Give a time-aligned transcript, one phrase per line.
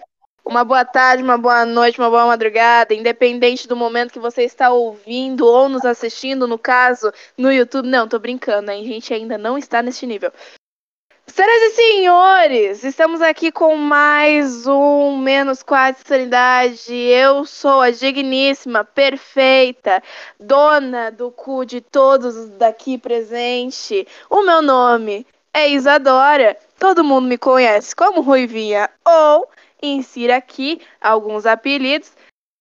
[0.45, 4.69] Uma boa tarde, uma boa noite, uma boa madrugada, independente do momento que você está
[4.71, 7.89] ouvindo ou nos assistindo, no caso, no YouTube.
[7.89, 10.31] Não, tô brincando, a gente ainda não está neste nível.
[11.33, 16.93] Senhoras e senhores, estamos aqui com mais um Menos 4 de Sanidade.
[16.93, 20.03] Eu sou a digníssima, perfeita,
[20.37, 24.05] dona do cu de todos daqui presente.
[24.29, 26.57] O meu nome é Isadora.
[26.77, 29.47] Todo mundo me conhece como Ruivinha ou
[29.81, 32.11] insira aqui alguns apelidos.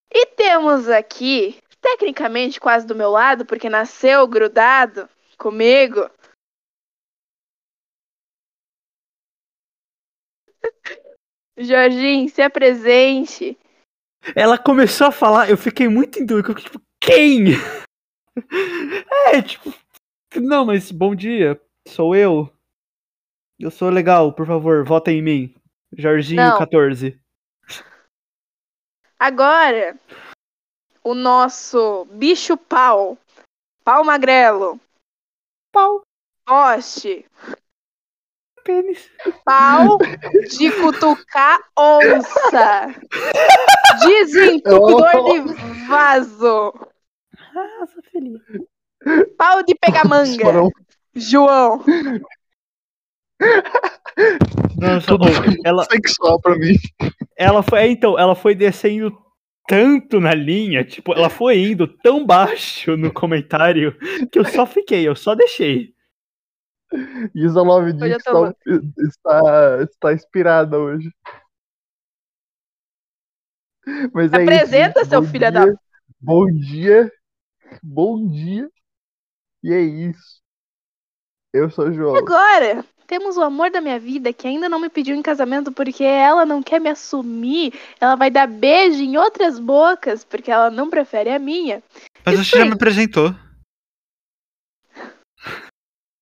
[0.09, 6.09] E temos aqui, tecnicamente quase do meu lado, porque nasceu grudado comigo,
[11.63, 13.57] Jorginho, se apresente.
[14.35, 16.53] Ela começou a falar, eu fiquei muito em dúvida.
[16.53, 17.43] fiquei, Tipo, quem?
[19.33, 19.73] É, tipo.
[20.35, 21.61] Não, mas bom dia.
[21.87, 22.49] Sou eu.
[23.59, 25.55] Eu sou legal, por favor, votem em mim.
[25.97, 26.57] Jorginho Não.
[26.57, 27.19] 14.
[29.19, 29.99] Agora,
[31.03, 33.17] o nosso bicho pau,
[33.83, 34.79] pau magrelo,
[35.71, 36.01] Pau,
[36.45, 37.25] poste,
[38.63, 39.09] pênis.
[39.45, 39.97] pau
[40.57, 42.93] de cutucar onça,
[44.05, 46.73] desentupidor de vaso,
[47.55, 48.39] Ah, sou feliz.
[49.37, 50.69] pau de pegar manga, Foram
[51.15, 51.83] João.
[54.77, 55.25] Nossa, tudo
[55.65, 56.75] ela, sexual pra mim.
[57.37, 57.79] ela foi.
[57.79, 59.11] é, Então, ela foi descendo
[59.67, 63.95] tanto na linha, tipo, ela foi indo tão baixo no comentário
[64.31, 65.93] que eu só fiquei, eu só deixei.
[67.33, 68.55] Isa Love tô está,
[68.99, 71.09] está, está inspirada hoje.
[74.13, 75.09] Mas é Apresenta, isso.
[75.09, 75.73] seu filho dia, da-
[76.19, 77.11] Bom dia.
[77.81, 78.69] Bom dia.
[79.63, 80.41] E é isso.
[81.53, 82.15] Eu sou o João.
[82.15, 86.03] Agora, temos o amor da minha vida que ainda não me pediu em casamento porque
[86.03, 87.73] ela não quer me assumir.
[87.99, 91.81] Ela vai dar beijo em outras bocas porque ela não prefere a minha.
[92.25, 93.35] Mas Isso você já me apresentou.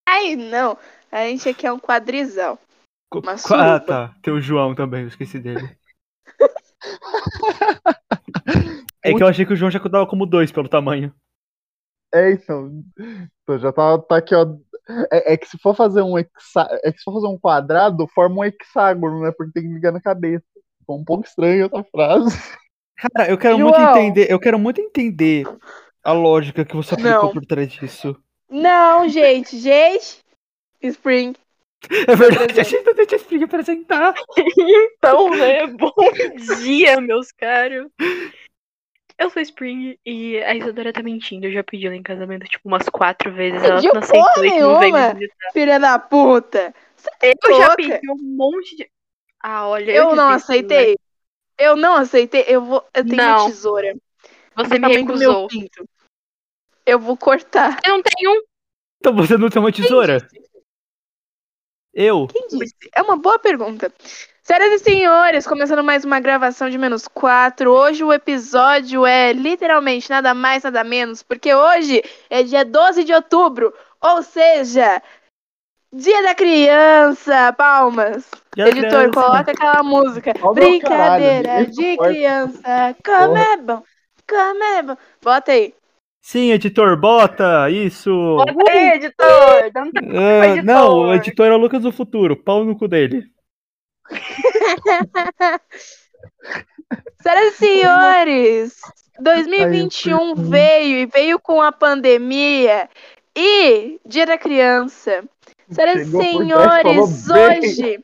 [0.10, 0.78] Ai, não.
[1.12, 2.58] A gente aqui é um quadrizão.
[3.12, 4.16] Co- Uma Ah, tá.
[4.22, 5.78] Tem o João também, eu esqueci dele.
[9.02, 11.14] É que eu achei que o João já contava como dois pelo tamanho.
[12.14, 12.84] É, então.
[12.98, 14.46] Então já tá, tá aqui, ó.
[15.10, 16.68] É, é que se for fazer um hexa...
[16.84, 19.32] é que se for fazer um quadrado, forma um hexágono, né?
[19.32, 20.44] Porque tem que ligar na cabeça.
[20.80, 22.38] Ficou um pouco estranho essa frase.
[22.98, 23.92] Cara, eu quero muito João.
[23.92, 25.46] entender, eu quero muito entender
[26.04, 27.32] a lógica que você aplicou Não.
[27.32, 28.22] por trás disso.
[28.50, 30.20] Não, gente, gente.
[30.82, 31.36] Spring.
[32.08, 34.14] É verdade, a gente não deixa Spring apresentar.
[34.38, 35.66] Então, né?
[35.68, 35.94] Bom
[36.62, 37.90] dia, meus caros.
[39.18, 41.46] Eu sou Spring e a Isadora tá mentindo.
[41.46, 43.62] Eu já pedi ela em casamento, tipo, umas quatro vezes.
[43.64, 45.52] Ela Pediu não aceitou e não me visitar.
[45.54, 46.74] Filha da puta.
[46.96, 48.90] Você tá Eu já pedi um monte de.
[49.42, 49.92] Ah, olha.
[49.92, 50.98] Eu não desisto, aceitei.
[51.58, 52.46] Eu não aceitei.
[52.48, 52.86] Eu vou.
[52.94, 53.40] Eu tenho Não.
[53.40, 53.94] uma tesoura.
[53.94, 54.00] né?
[54.56, 55.48] Você me Tamanho do meu recusou.
[55.48, 55.90] pinto.
[56.90, 57.80] Eu vou cortar.
[57.86, 58.44] Eu não tenho.
[59.00, 60.28] Então você não tem uma tesoura?
[61.94, 62.28] Eu?
[62.28, 62.76] Quem disse?
[62.96, 63.94] É uma boa pergunta.
[64.42, 67.72] Senhoras e senhores, começando mais uma gravação de menos 4.
[67.72, 73.14] Hoje o episódio é literalmente nada mais, nada menos, porque hoje é dia 12 de
[73.14, 73.72] outubro,
[74.02, 75.00] ou seja,
[75.94, 77.54] Dia da Criança.
[77.54, 78.28] Palmas.
[78.56, 79.12] Dia Editor, criança.
[79.12, 80.34] coloca aquela música.
[80.40, 82.96] Meu Brincadeira caralho, de criança.
[83.06, 83.84] Como é bom,
[84.28, 84.98] como é bom.
[85.22, 85.74] Bota aí.
[86.22, 88.12] Sim, editor, bota isso.
[88.36, 89.72] Bota aí, editor.
[89.74, 90.64] Dá um Ah, editor.
[90.66, 93.24] não, o editor é o Lucas do Futuro, pau no cu dele.
[97.22, 98.82] Senhoras e senhores,
[99.20, 102.90] 2021 veio e veio com a pandemia
[103.36, 105.24] e Dia da Criança.
[105.70, 108.04] Senhoras e senhores, hoje.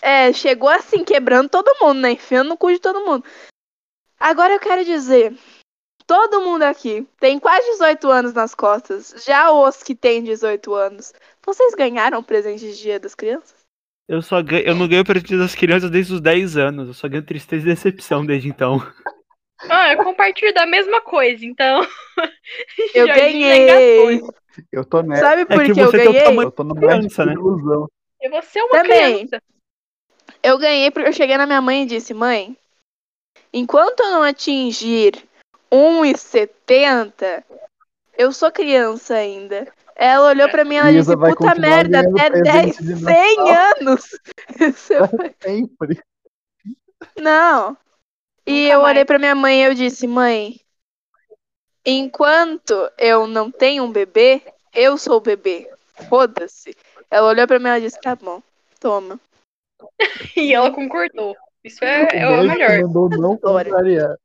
[0.00, 2.12] É, chegou assim, quebrando todo mundo, né?
[2.12, 3.24] Enfiando no cu de todo mundo.
[4.18, 5.36] Agora eu quero dizer:
[6.08, 9.14] todo mundo aqui tem quase 18 anos nas costas.
[9.24, 11.12] Já os que têm 18 anos,
[11.44, 13.54] vocês ganharam presente de Dia das Crianças?
[14.08, 16.88] Eu só ganho, eu não ganho presente das crianças desde os 10 anos.
[16.88, 18.78] Eu só ganho tristeza e decepção desde então.
[19.68, 21.84] Ah, eu compartilho da mesma coisa, então.
[22.94, 24.20] Eu ganhei.
[24.70, 25.20] Eu tô nessa.
[25.20, 26.44] Sabe por É que que eu você tem o ganhei?
[26.44, 27.32] Eu tô no Criança, né?
[27.32, 27.88] ilusão.
[28.22, 29.26] E você é uma Também.
[29.26, 29.42] criança.
[30.44, 32.56] Eu ganhei porque eu cheguei na minha mãe e disse: Mãe,
[33.52, 35.27] enquanto eu não atingir
[35.70, 37.44] 1,70,
[38.16, 39.66] eu sou criança ainda.
[39.94, 43.36] Ela olhou pra mim e ela Isa disse: Puta merda, até presente 10, de 100
[43.36, 44.20] Natal." anos.
[45.42, 46.00] Sempre.
[47.18, 47.76] Não.
[48.46, 48.92] E Nunca eu mais.
[48.92, 50.60] olhei pra minha mãe e eu disse: Mãe,
[51.84, 54.42] enquanto eu não tenho um bebê,
[54.72, 55.68] eu sou o bebê.
[56.08, 56.76] Foda-se.
[57.10, 58.42] Ela olhou pra mim e ela disse: Tá bom,
[58.80, 59.18] toma.
[60.36, 61.36] E ela concordou.
[61.64, 62.82] Isso é, é o melhor.
[62.82, 64.16] mandou não contrariar.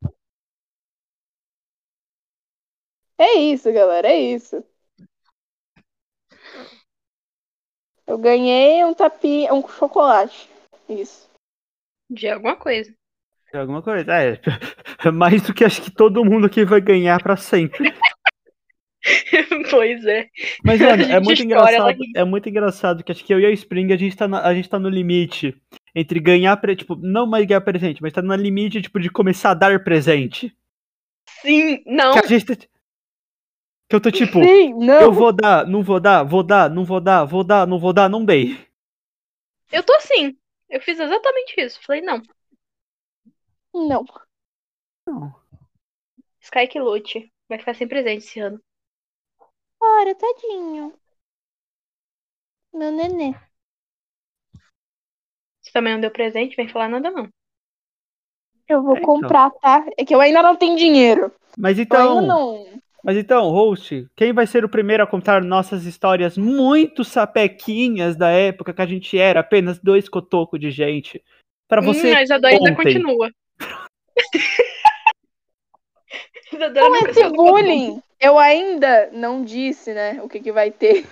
[3.18, 4.64] É isso, galera, é isso.
[8.06, 10.50] Eu ganhei um tapinha, um chocolate.
[10.90, 11.30] Isso.
[12.10, 12.94] De alguma coisa.
[13.54, 14.12] É Alguma coisa.
[14.12, 14.40] É.
[15.12, 17.94] Mais do que acho que todo mundo aqui vai ganhar pra sempre.
[19.70, 20.28] pois é.
[20.64, 21.98] Mas, mano, é muito chora, ela engraçado.
[22.16, 24.54] É muito engraçado que acho que eu e a Spring a gente tá, na- a
[24.54, 25.56] gente tá no limite
[25.96, 29.52] entre ganhar, pre- tipo, não mais ganhar presente, mas tá no limite, tipo, de começar
[29.52, 30.52] a dar presente.
[31.42, 32.14] Sim, não.
[32.14, 32.70] Que a gente.
[33.94, 35.02] Que eu tô tipo, Sim, não.
[35.04, 37.94] eu vou dar, não vou dar, vou dar, não vou dar, vou dar, não vou
[37.94, 38.58] dar, não dei.
[39.74, 40.38] Eu tô assim.
[40.70, 41.82] Eu fiz exatamente isso.
[41.84, 42.22] Falei, não.
[43.74, 44.06] Não.
[45.08, 45.34] Não.
[46.42, 47.32] Sky que lute.
[47.50, 48.62] Vai ficar sem presente esse ano.
[49.80, 50.98] Ora, tadinho.
[52.78, 53.30] Meu nenê.
[55.64, 57.28] Se também não deu presente, vem falar nada não.
[58.68, 59.06] Eu vou É, então.
[59.06, 59.86] comprar, tá?
[59.98, 61.32] É que eu ainda não tenho dinheiro.
[61.58, 62.83] Mas Eu então, ainda não.
[63.04, 68.30] Mas então, host, quem vai ser o primeiro a contar nossas histórias muito sapequinhas da
[68.30, 71.22] época que a gente era apenas dois cotocos de gente?
[71.68, 73.30] Pra você hum, a Isadora ainda continua.
[76.54, 81.06] Isadora Com nunca esse bullying, eu ainda não disse, né, o que, que vai ter.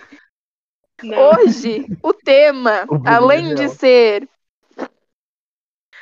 [1.04, 1.18] Não.
[1.18, 3.74] Hoje, o tema, O além é de real.
[3.76, 4.30] ser.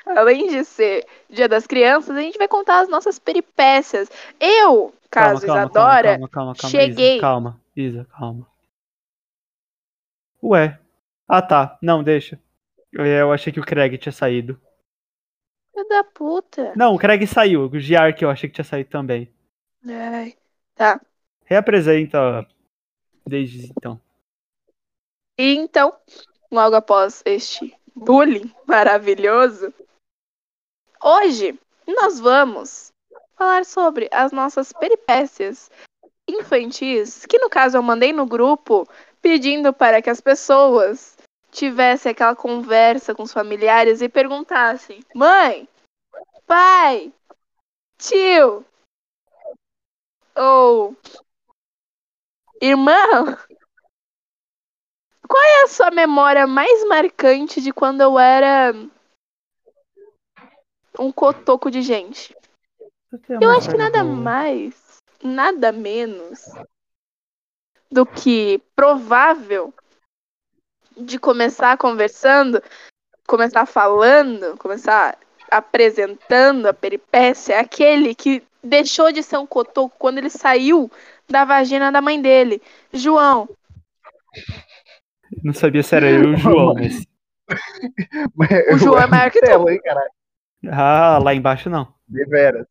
[0.06, 4.10] Além de ser Dia das Crianças, a gente vai contar as nossas peripécias.
[4.40, 7.14] Eu, caso Isadora, calma, calma, calma, cheguei.
[7.14, 8.48] Isa, calma, Isa, calma.
[10.42, 10.80] Ué.
[11.28, 11.78] Ah, tá.
[11.82, 12.40] Não, deixa.
[12.92, 14.60] Eu, eu achei que o Craig tinha saído.
[15.74, 16.74] filho da puta.
[16.76, 17.66] Não, o Craig saiu.
[17.66, 19.32] O Giark eu achei que tinha saído também.
[19.86, 20.36] Ai,
[20.76, 21.00] tá.
[21.46, 22.48] Reapresenta
[23.26, 24.00] desde então.
[25.38, 25.96] E então,
[26.52, 29.74] logo após este bullying maravilhoso,
[31.02, 31.58] hoje
[31.88, 32.89] nós vamos
[33.40, 35.72] falar sobre as nossas peripécias
[36.28, 38.86] infantis, que no caso eu mandei no grupo
[39.22, 41.18] pedindo para que as pessoas
[41.50, 45.70] tivessem aquela conversa com os familiares e perguntassem: mãe,
[46.46, 47.14] pai,
[47.98, 48.66] tio,
[50.36, 50.94] ou
[52.62, 53.38] irmão,
[55.26, 58.74] qual é a sua memória mais marcante de quando eu era
[61.00, 62.36] um cotoco de gente?
[63.42, 66.46] Eu acho que nada mais, nada menos
[67.92, 69.74] do que provável
[70.96, 72.62] de começar conversando,
[73.26, 75.18] começar falando, começar
[75.50, 80.92] apresentando a peripécia, é aquele que deixou de ser um cotoco quando ele saiu
[81.28, 82.62] da vagina da mãe dele.
[82.94, 83.50] João,
[85.44, 87.06] Não sabia se era eu ou o João, mas.
[88.74, 89.70] o João é maior que tu.
[89.70, 90.12] Hein, caralho.
[90.72, 91.92] Ah, lá embaixo não.
[92.08, 92.68] De veras.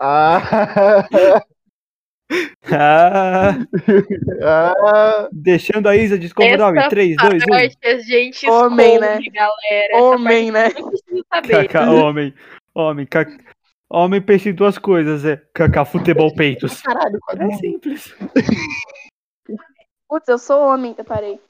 [0.00, 0.42] Ah,
[2.70, 3.50] Ah,
[4.42, 6.80] ah, deixando a Isa desconfortável.
[6.80, 7.46] Essa 3, 2, 1.
[7.46, 9.30] parte a gente Homem, esconde, né?
[9.32, 9.96] galera.
[10.02, 10.64] Homem, né?
[11.48, 12.34] Kaká, homem.
[12.74, 13.24] Homem, ca...
[13.88, 16.82] homem pensa em duas coisas, é Kaká, futebol, peitos.
[16.82, 18.14] caralho, É simples.
[20.08, 21.40] Putz, eu sou homem, eu parei.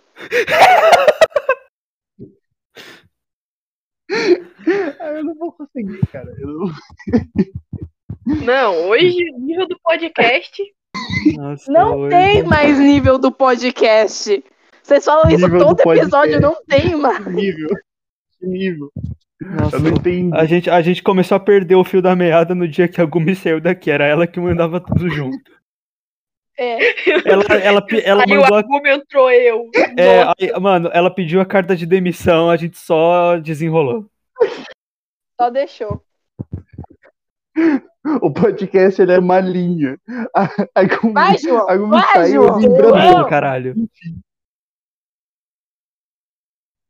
[5.08, 6.32] Eu não vou conseguir, cara.
[6.38, 6.74] Eu não-
[8.24, 10.62] Não, hoje, nível do podcast,
[11.36, 14.42] Nossa, Não hoje- tem mais nível do podcast.
[14.82, 17.22] Vocês falam isso Nível todo do episódio, não tem mais.
[17.24, 17.68] Que nível.
[18.38, 18.92] Que nível.
[19.40, 20.34] Nossa, Eu não entendi.
[20.36, 23.04] a gente, a gente começou a perder o fio da meada no dia que a
[23.04, 23.90] Gumi saiu daqui.
[23.90, 25.38] Era ela que mandava tudo junto.
[26.58, 26.78] É.
[27.28, 29.68] Ela, ela, ela aí o mandou a Agumi entrou eu.
[29.98, 34.06] É, aí, mano, ela pediu a carta de demissão, a gente só desenrolou.
[35.38, 36.02] Só deixou.
[38.22, 39.98] O podcast ele é uma linha.
[40.34, 40.44] A,
[40.80, 41.68] a Gumi, Vai, João.
[41.68, 42.58] a Gumi Vai, saiu João.
[42.58, 43.28] lembrando.
[43.28, 43.74] Caralho.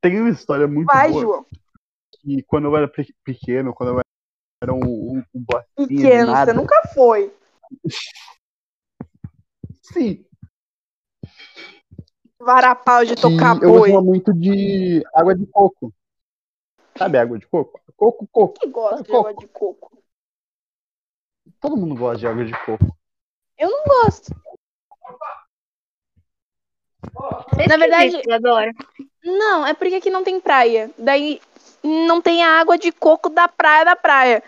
[0.02, 1.46] Tem uma história muito Vai, boa João.
[2.20, 4.00] que quando eu era pe- pequeno, quando eu
[4.62, 6.52] era um, um, um botinho Pequeno, nada.
[6.52, 7.35] você nunca foi.
[9.82, 10.25] Sim,
[12.38, 13.78] Varapau de tocar eu boi.
[13.90, 15.92] gostava muito de água de coco.
[16.99, 17.80] Sabe água de coco?
[17.96, 18.61] Coco, coco.
[18.61, 19.28] que gosta de coco.
[19.28, 19.95] água de coco?
[21.60, 22.84] Todo mundo gosta de água de coco.
[23.58, 24.30] Eu não gosto.
[27.68, 28.70] Na verdade- Eu adoro.
[29.25, 30.90] Não, é porque aqui não tem praia.
[30.98, 31.40] Daí
[31.82, 34.42] não tem a água de coco da praia da praia.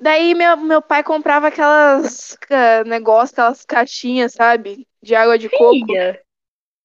[0.00, 4.86] Daí meu, meu pai comprava aquelas ca- negócios, aquelas caixinhas, sabe?
[5.00, 5.70] De água de coco.
[5.72, 6.20] Filha.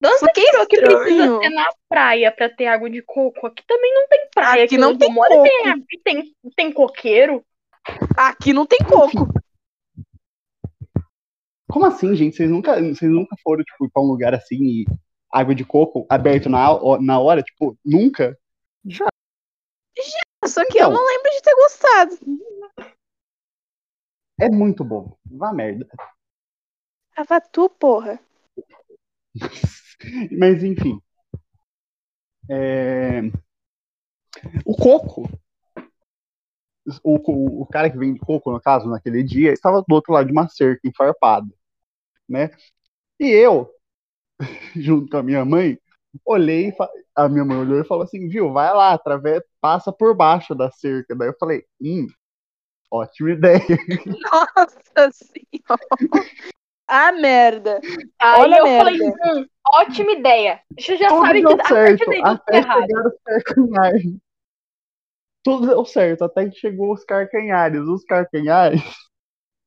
[0.05, 3.47] Onde Só que que precisa ser na praia pra ter água de coco?
[3.47, 4.63] Aqui também não tem praia.
[4.65, 5.43] Aqui que não tem moro coco.
[5.43, 7.43] Tem, aqui tem, tem coqueiro.
[8.17, 9.27] Aqui não tem coco.
[11.69, 12.35] Como assim, gente?
[12.35, 14.85] Vocês nunca, vocês nunca foram, tipo, pra um lugar assim e
[15.31, 16.67] água de coco aberto na,
[17.01, 17.43] na hora?
[17.43, 18.37] Tipo, nunca?
[18.85, 19.07] Já.
[20.45, 20.93] Só que eu Então.
[20.93, 22.17] não lembro de ter gostado.
[24.39, 25.17] É muito bom.
[25.25, 25.87] Vá merda.
[27.15, 28.19] Tava tu, porra.
[30.39, 31.01] Mas enfim.
[32.49, 33.21] É,
[34.65, 35.27] O coco.
[37.03, 40.27] O, o, o cara que vende coco, no caso, naquele dia, estava do outro lado
[40.27, 41.53] de uma cerca, enfarpado.
[42.27, 42.49] Né?
[43.19, 43.69] E eu,
[44.75, 45.79] junto com a minha mãe,
[46.25, 46.73] olhei, e
[47.15, 50.71] a minha mãe olhou e falou assim, viu, vai lá, através, passa por baixo da
[50.71, 51.15] cerca.
[51.15, 52.07] Daí eu falei, hum,
[52.91, 53.59] ótima ideia.
[54.31, 56.27] Nossa senhora.
[56.87, 57.81] Ah, merda.
[58.17, 58.85] Aí Olha a eu merda.
[58.85, 60.61] falei, hum, ótima ideia.
[60.77, 64.21] Você já Tudo sabe que deu a partir certo, daí deu tudo errado.
[65.47, 67.79] Tudo deu certo, até que chegou os carcanhares.
[67.81, 68.81] Os carcanhares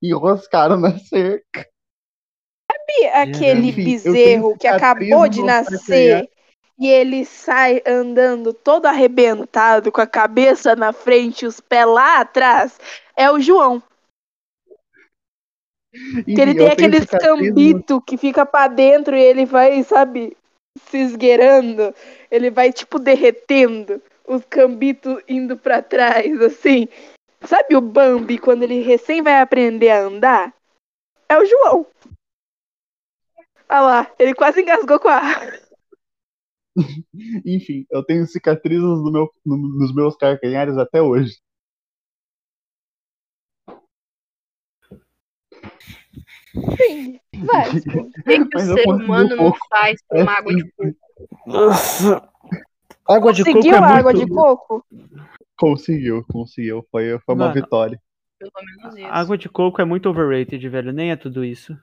[0.02, 1.66] enroscaram na cerca.
[2.98, 6.28] E aquele Enfim, bezerro que acabou de nascer
[6.78, 12.20] e ele sai andando todo arrebentado com a cabeça na frente e os pés lá
[12.20, 12.78] atrás,
[13.16, 13.82] é o João.
[15.94, 20.36] Enfim, Que ele tem aquele no- escambito que fica pra dentro e ele vai, sabe,
[20.90, 21.94] se esgueirando.
[22.30, 24.02] Ele vai, tipo, derretendo.
[24.30, 26.86] Os cambitos indo pra trás, assim.
[27.42, 30.54] Sabe o Bambi, quando ele recém vai aprender a andar?
[31.28, 31.84] É o João.
[33.68, 35.60] Olha lá, ele quase engasgou com a água.
[37.44, 41.36] Enfim, eu tenho cicatrizes no meu, no- nos meus carcanhares até hoje.
[46.76, 47.66] Sim, vai.
[48.20, 50.94] O que, que o ser humano um não faz uma água de coco?
[51.46, 52.30] Nossa.
[53.10, 54.26] Água de coco Conseguiu é a água muito...
[54.26, 54.86] de coco?
[55.56, 56.86] Conseguiu, conseguiu.
[56.90, 58.00] Foi, foi uma Mano, vitória.
[58.38, 59.06] Pelo menos isso.
[59.06, 60.92] Água de coco é muito overrated, velho.
[60.92, 61.76] Nem é tudo isso.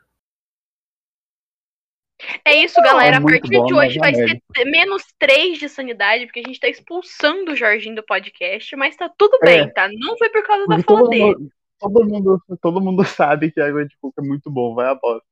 [2.44, 3.18] É isso, galera.
[3.18, 6.44] é a partir bom, de hoje é vai ser menos 3 de sanidade, porque a
[6.48, 9.46] gente tá expulsando o Jorginho do podcast, mas tá tudo É.
[9.46, 9.88] bem, tá?
[10.00, 11.24] Não foi por causa da Porque fala todo dele.
[11.26, 14.96] mundo, todo, mundo, todo mundo sabe que água de coco é muito bom, vai a
[14.96, 15.24] bosta.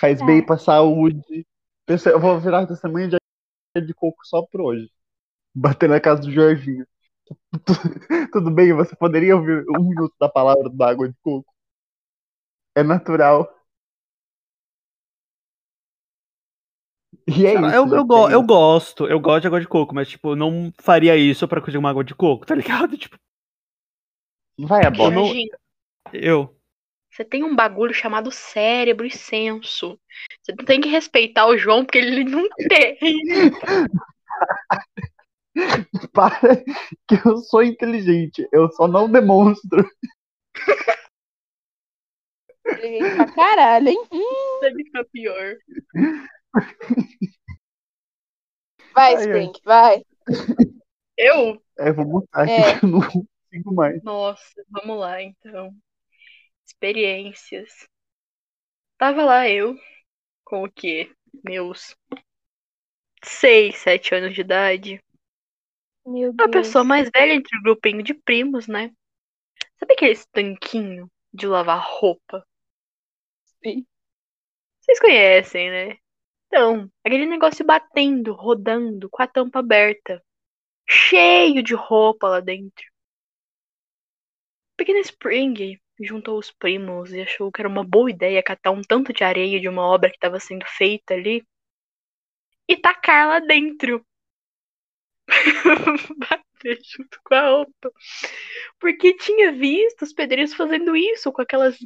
[0.00, 0.24] Faz É.
[0.24, 1.46] bem pra saúde.
[1.88, 3.16] Pensa- Eu vou virar testemunha de
[3.76, 4.90] água de coco só por hoje.
[5.54, 6.86] Bater na casa do Jorginho.
[8.32, 11.52] Tudo bem, você poderia ouvir um minuto da palavra da água de coco?
[12.74, 13.46] É natural.
[17.28, 17.88] E é isso.
[17.88, 18.46] eu, eu, gente, go- é eu isso.
[18.46, 21.78] gosto, eu gosto de água de coco, mas, tipo, eu não faria isso pra conseguir
[21.78, 22.96] uma água de coco, tá ligado?
[22.98, 23.16] Tipo,
[24.58, 25.14] Vai a bosta.
[25.14, 25.56] não- Jorginho,
[26.12, 26.57] eu.
[27.18, 29.98] Você tem um bagulho chamado cérebro e senso.
[30.40, 32.96] Você tem que respeitar o João, porque ele não tem.
[36.12, 36.38] Para
[37.08, 39.84] que eu sou inteligente, eu só não demonstro.
[42.64, 44.00] Inteligente pra caralho, hein?
[44.12, 45.56] Hum, Deve ficar pior.
[48.94, 49.20] Vai, Ai, ai.
[49.22, 50.04] Spring, vai.
[51.16, 51.60] Eu?
[51.80, 52.78] É, vou botar aqui É.
[52.78, 54.00] que eu não consigo mais.
[54.04, 55.74] Nossa, vamos lá então.
[56.68, 57.88] Experiências.
[58.98, 59.74] Tava lá eu,
[60.44, 61.10] com o quê?
[61.42, 61.96] Meus
[63.24, 65.02] seis, sete anos de idade.
[66.06, 66.50] Meu A Deus.
[66.50, 68.92] pessoa mais velha entre o grupinho de primos, né?
[69.78, 72.46] Sabe aquele tanquinho de lavar roupa?
[73.64, 73.86] Sim.
[74.80, 75.96] Vocês conhecem, né?
[76.48, 80.22] Então, aquele negócio batendo, rodando, com a tampa aberta.
[80.86, 82.84] Cheio de roupa lá dentro.
[84.76, 89.12] Pequena Spring juntou os primos e achou que era uma boa ideia catar um tanto
[89.12, 91.44] de areia de uma obra que estava sendo feita ali
[92.68, 94.04] e tacar lá dentro.
[96.18, 97.92] Bater junto com a roupa.
[98.80, 101.76] Porque tinha visto os pedreiros fazendo isso com aquelas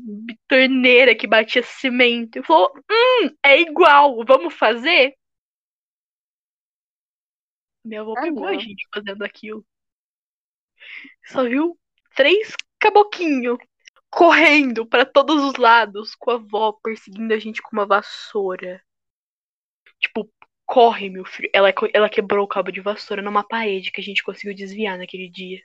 [0.49, 2.39] torneiras que batia cimento.
[2.39, 5.15] E falou: hum, é igual, vamos fazer?
[7.85, 8.61] Meu avô Ah, pegou a não.
[8.61, 9.65] gente fazendo aquilo.
[11.25, 11.77] Só viu
[12.15, 13.59] três caboquinhos
[14.13, 18.83] correndo pra todos os lados, com a avó perseguindo a gente com uma vassoura.
[19.99, 20.31] Tipo,
[20.67, 21.49] corre, meu filho.
[21.53, 25.31] Ela, ela quebrou o cabo de vassoura numa parede que a gente conseguiu desviar naquele
[25.31, 25.63] dia.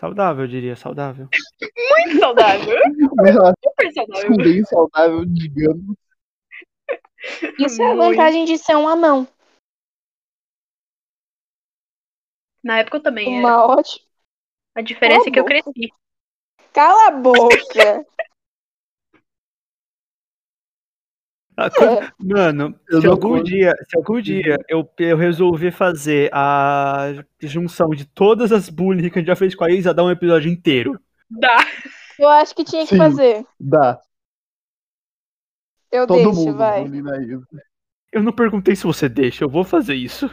[0.00, 1.28] Saudável, eu diria, saudável.
[1.60, 2.78] Muito saudável.
[3.10, 4.36] Super é saudável.
[4.36, 5.96] bem saudável, digamos.
[7.58, 8.10] Isso é a Muito.
[8.10, 9.28] vantagem de ser um anão.
[12.62, 13.46] Na época eu também era.
[13.46, 14.07] Uma ótima.
[14.78, 15.88] A diferença é que eu Cala cresci.
[16.72, 18.06] Cala a boca!
[21.56, 26.30] Ah, quando- Mano, Eu se não algum dia, se algum dia eu, eu resolver fazer
[26.32, 27.08] a
[27.40, 30.12] junção de todas as bullying que a gente já fez com a Isa, dá um
[30.12, 30.96] episódio inteiro.
[31.28, 31.56] Dá.
[32.16, 32.98] Eu acho que tinha que Sim.
[32.98, 33.44] fazer.
[33.58, 34.00] Dá.
[35.90, 36.84] Eu Todo deixo, mundo vai.
[38.12, 40.30] Eu não perguntei se você deixa, eu vou fazer isso.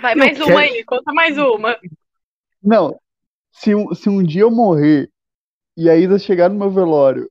[0.00, 1.78] Vai Eu mais quero- uma aí, conta mais uma.
[2.62, 2.98] Não.
[3.52, 5.10] Se um, se um dia eu morrer
[5.76, 7.28] e a Isa chegar no meu velório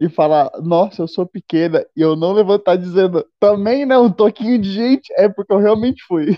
[0.00, 4.58] e falar, nossa, eu sou pequena, e eu não levantar dizendo, também não, um toquinho
[4.60, 6.36] de gente, é porque eu realmente fui.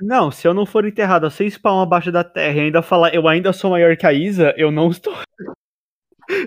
[0.00, 3.14] Não, se eu não for enterrado a seis palmas abaixo da terra e ainda falar
[3.14, 5.14] eu ainda sou maior que a Isa, eu não estou.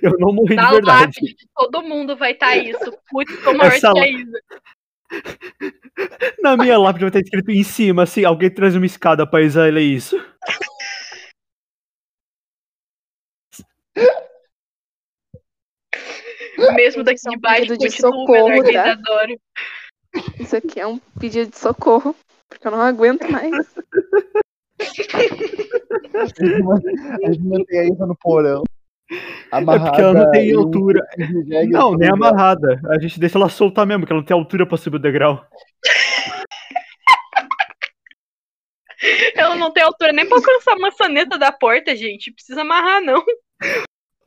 [0.02, 1.12] Eu não morri Na de verdade.
[1.22, 2.92] de todo mundo vai estar isso.
[3.12, 4.40] Putz, tô maior Essa que a Isa.
[6.42, 9.64] Na minha lápide vai estar escrito em cima, assim, alguém traz uma escada pra Isa
[9.66, 10.16] ler isso.
[16.76, 18.98] Mesmo daqui é um de baixo, pedido de socorro, tá?
[20.40, 22.16] Isso aqui é um pedido de socorro.
[22.50, 23.54] Porque eu não aguento mais.
[24.80, 26.80] A gente man-
[27.26, 28.64] a gente mantém a Isa no porão.
[29.52, 31.08] É porque ela não tem em um altura.
[31.18, 32.82] zigue-zague Não, nem amarrada.
[32.90, 35.46] A gente deixa ela soltar mesmo, que ela não tem altura pra subir o degrau.
[39.36, 42.32] Ela não tem altura nem pra alcançar a maçaneta da porta, gente.
[42.32, 43.24] Precisa amarrar, não.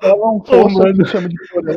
[0.01, 0.93] Ela não fosse mano.
[0.93, 1.77] o que chama de porão.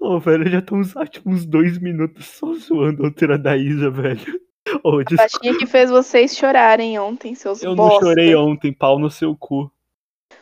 [0.00, 3.56] Ô, velho, já estão uns, ah, tipo, uns dois minutos só zoando a altura da
[3.56, 4.40] Isa, velho.
[4.82, 8.06] Ô, A baixinha que fez vocês chorarem ontem, seus eu não bosta.
[8.06, 9.70] chorei ontem, pau no seu cu.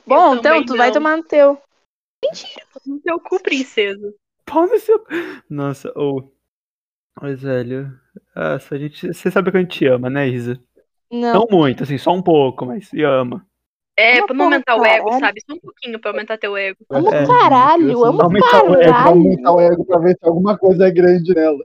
[0.06, 0.94] Bom, Eu então tu vai não.
[0.94, 1.58] tomar no teu.
[2.87, 4.12] No teu cu, princesa.
[4.44, 5.04] Pau no seu.
[5.48, 6.30] Nossa, ô.
[7.20, 7.92] Mas, velho.
[8.37, 9.06] Essa, a gente.
[9.12, 10.60] Você sabe que a gente ama, né, Isa?
[11.10, 11.40] Não.
[11.40, 13.46] Não muito, assim, só um pouco, mas se ama.
[13.96, 15.20] É, Uma pra não aumentar o ego, caralho.
[15.24, 15.40] sabe?
[15.48, 16.84] Só um pouquinho pra aumentar teu ego.
[16.90, 19.08] Amo É, caralho, amo aumentar o ego, Pra caralho.
[19.10, 21.64] aumentar o ego pra ver se alguma coisa é grande nela.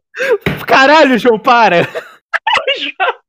[0.68, 1.78] Caralho, João, para!
[2.60, 3.20] O João...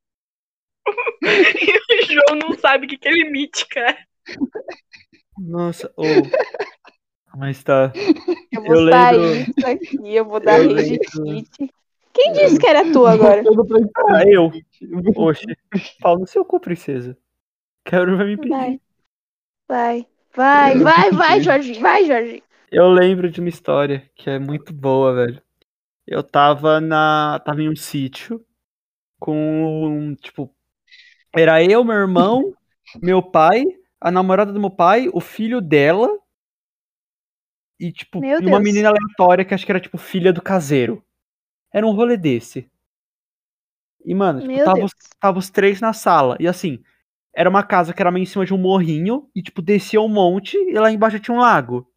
[1.23, 3.97] E o João não sabe o que que é limite, cara.
[5.39, 6.03] Nossa, ô.
[7.37, 7.93] Mas tá.
[8.53, 11.73] Eu vou Eu sair lembro- disso aqui, eu vou dar Eu rage kit.
[12.13, 13.43] Quem disse que era tu agora?
[14.09, 14.51] Ah, eu.
[15.17, 15.47] Oxe.
[16.01, 17.17] Pau no seu cu, princesa.
[17.85, 18.51] Quero vai me pedir.
[18.51, 18.81] Vai.
[19.69, 20.07] Vai.
[20.35, 21.81] Vai, vai, vai, Jorginho.
[21.81, 22.43] Vai, Jorginho.
[22.71, 25.43] Eu lembro de uma história que é muito boa, velho.
[26.07, 27.41] Eu tava na.
[27.45, 28.45] Tava em um sítio
[29.19, 30.17] com.
[30.21, 30.53] Tipo.
[31.33, 32.53] Era eu, meu irmão,
[33.01, 33.63] meu pai,
[34.01, 36.09] a namorada do meu pai, o filho dela.
[37.81, 38.63] E, tipo, Meu e uma Deus.
[38.63, 41.03] menina aleatória que acho que era, tipo, filha do caseiro.
[41.73, 42.71] Era um rolê desse.
[44.05, 46.37] E, mano, tipo, tava, os, tava os três na sala.
[46.39, 46.83] E assim,
[47.35, 49.31] era uma casa que era meio em cima de um morrinho.
[49.35, 51.91] E, tipo, descia um monte e lá embaixo tinha um lago.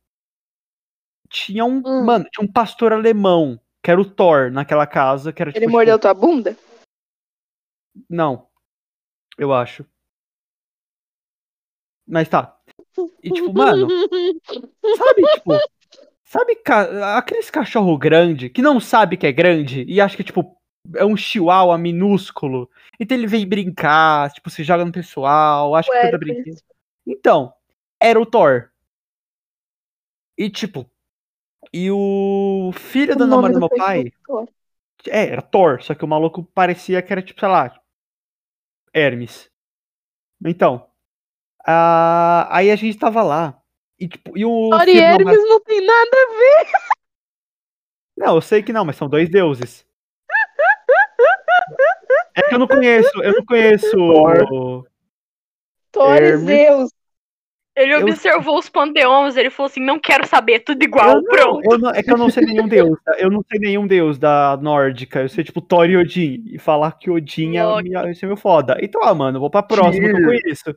[1.29, 1.81] Tinha um.
[1.85, 2.05] Hum.
[2.05, 5.71] Mano, tinha um pastor alemão, que era o Thor naquela casa, que era Ele tipo.
[5.71, 6.55] mordeu tua bunda?
[8.09, 8.47] Não.
[9.37, 9.85] Eu acho.
[12.07, 12.52] Mas tá.
[13.23, 13.87] E tipo, mano,
[14.97, 15.59] sabe, tipo.
[16.25, 20.57] Sabe ca- aqueles cachorro grande que não sabe que é grande e acha que, tipo,
[20.95, 22.69] é um chihuahua minúsculo.
[22.99, 26.35] Então ele vem brincar, tipo, se joga no pessoal, acha que tá Hércules.
[26.43, 26.57] brincando.
[27.05, 27.53] Então,
[27.99, 28.69] era o Thor.
[30.37, 30.89] E tipo,
[31.71, 34.03] e o filho da O nome namorada do meu pai.
[34.11, 34.49] pessoal.
[35.07, 37.79] É, era Thor, só que o maluco parecia que era tipo, sei lá,
[38.93, 39.49] Hermes.
[40.45, 40.87] Então,
[41.65, 43.59] ah, aí a gente tava lá.
[43.99, 46.71] E, tipo, e o Thor e Hermes não tem nada a ver.
[48.17, 49.85] Não, eu sei que não, mas são dois deuses.
[52.35, 53.91] É que eu não conheço, eu não conheço.
[53.91, 54.85] Thor.
[55.91, 56.41] Thor e Hermes.
[56.45, 56.89] Zeus.
[57.75, 61.23] Ele Eu- observou os panteões, ele falou assim, não quero saber, tudo igual, Eu não-
[61.23, 61.71] pronto.
[61.71, 62.99] eu não- é que eu não sei nenhum deus.
[63.03, 63.15] tá?
[63.17, 65.21] Eu não sei nenhum deus da nórdica.
[65.21, 66.43] Eu sei, tipo, Thor e Odin.
[66.51, 68.77] E falar que Odin é, minha- isso é meu foda.
[68.79, 70.75] Então, ah, mano, eu vou pra próxima que eu conheço.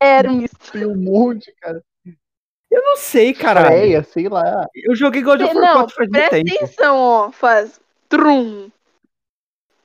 [0.00, 0.50] Hermes.
[0.72, 1.82] Tem um monte, cara.
[2.70, 3.66] Eu não sei, caralho.
[3.68, 4.66] Freia, sei lá.
[4.74, 6.54] Eu joguei God of War Não, 4 faz muito presta tempo.
[6.64, 7.30] atenção, ó.
[7.32, 8.70] Faz trum.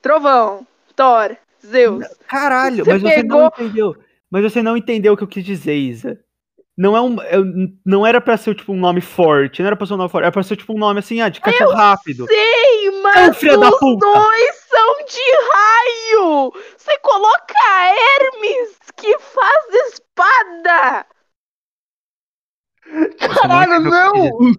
[0.02, 2.04] Trovão, Thor, Zeus.
[2.28, 3.96] Caralho, Você mas você pegou- não entendeu.
[4.30, 6.18] Mas você não entendeu o que eu quis dizer, Isa.
[6.76, 7.44] Não, é um, eu-
[7.86, 10.24] não era pra ser tipo um nome forte, não era pra ser um nome forte,
[10.24, 12.26] era pra ser tipo um nome assim, ah, de cachorro rápido.
[12.26, 12.63] Sei,
[13.58, 14.06] da os puta.
[14.06, 15.22] dois são de
[15.52, 16.52] raio!
[16.76, 17.54] Você coloca
[17.86, 21.06] Hermes, que faz espada!
[23.18, 24.54] Caralho, não!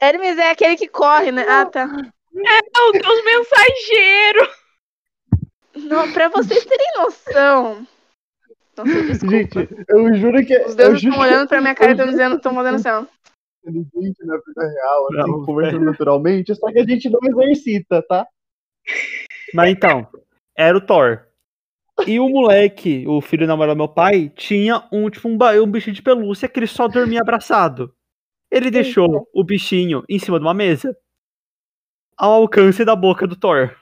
[0.00, 1.46] Hermes é aquele que corre, né?
[1.48, 1.84] Ah, tá.
[1.84, 4.63] errar o Deus mensageiro.
[5.76, 7.86] Não, pra vocês terem noção.
[8.76, 9.36] Nossa, desculpa.
[9.36, 10.56] Gente, eu juro que.
[10.58, 12.88] Os eu deuses estão que olhando pra minha cara e estão dizendo, estão mandando assim,
[12.88, 13.04] ó.
[13.66, 18.26] inteligente na vida real, assim, Não, conversando naturalmente, só que a gente não exercita, tá?
[19.54, 20.06] Mas então,
[20.56, 21.26] era o Thor.
[22.06, 25.94] E o moleque, o filho namorado do meu pai, tinha um tipo um, um bichinho
[25.94, 27.94] de pelúcia que ele só dormia abraçado.
[28.50, 30.96] Ele deixou o bichinho em cima de uma mesa.
[32.16, 33.76] Ao alcance da boca do Thor.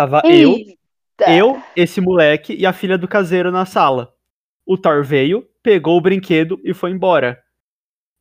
[0.00, 1.30] Tava eu, Eita.
[1.30, 4.14] eu, esse moleque e a filha do caseiro na sala.
[4.64, 7.38] O Thor veio, pegou o brinquedo e foi embora.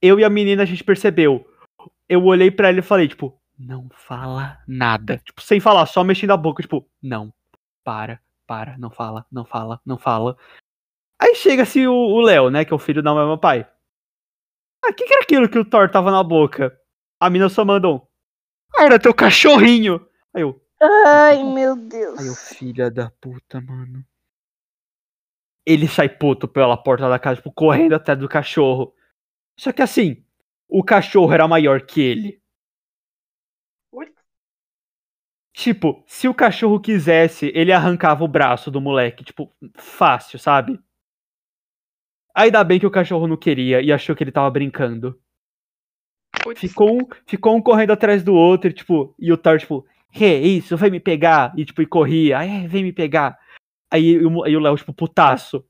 [0.01, 1.49] Eu e a menina a gente percebeu.
[2.09, 5.21] Eu olhei pra ele e falei, tipo, não fala nada.
[5.23, 7.33] Tipo, sem falar, só mexendo a boca, tipo, não,
[7.81, 10.35] para, para, não fala, não fala, não fala.
[11.17, 13.65] Aí chega-se o o Léo, né, que é o filho do meu pai.
[14.83, 16.77] Ah, o que, que era aquilo que o Thor tava na boca?
[17.21, 18.05] A mina só mandou.
[18.75, 20.05] Ah, era teu cachorrinho.
[20.33, 22.19] Aí eu, Ai, meu Deus.
[22.19, 24.05] Aí eu, filha da puta, mano.
[25.65, 28.93] Ele sai puto pela porta da casa, tipo, correndo atrás do cachorro.
[29.57, 30.23] Só que assim,
[30.67, 32.41] o cachorro era maior que ele.
[35.53, 40.79] Tipo, se o cachorro quisesse, ele arrancava o braço do moleque, tipo, fácil, sabe?
[42.33, 45.19] Ainda bem que o cachorro não queria e achou que ele tava brincando.
[46.41, 46.61] Putz.
[46.61, 50.26] Ficou um, ficou um correndo atrás do outro, e, tipo, e o Thor, tipo, que
[50.26, 51.54] isso, vem me pegar.
[51.58, 53.38] E tipo, e corria, é, vem me pegar.
[53.91, 55.65] Aí, o- aí o Léo, tipo, putaço.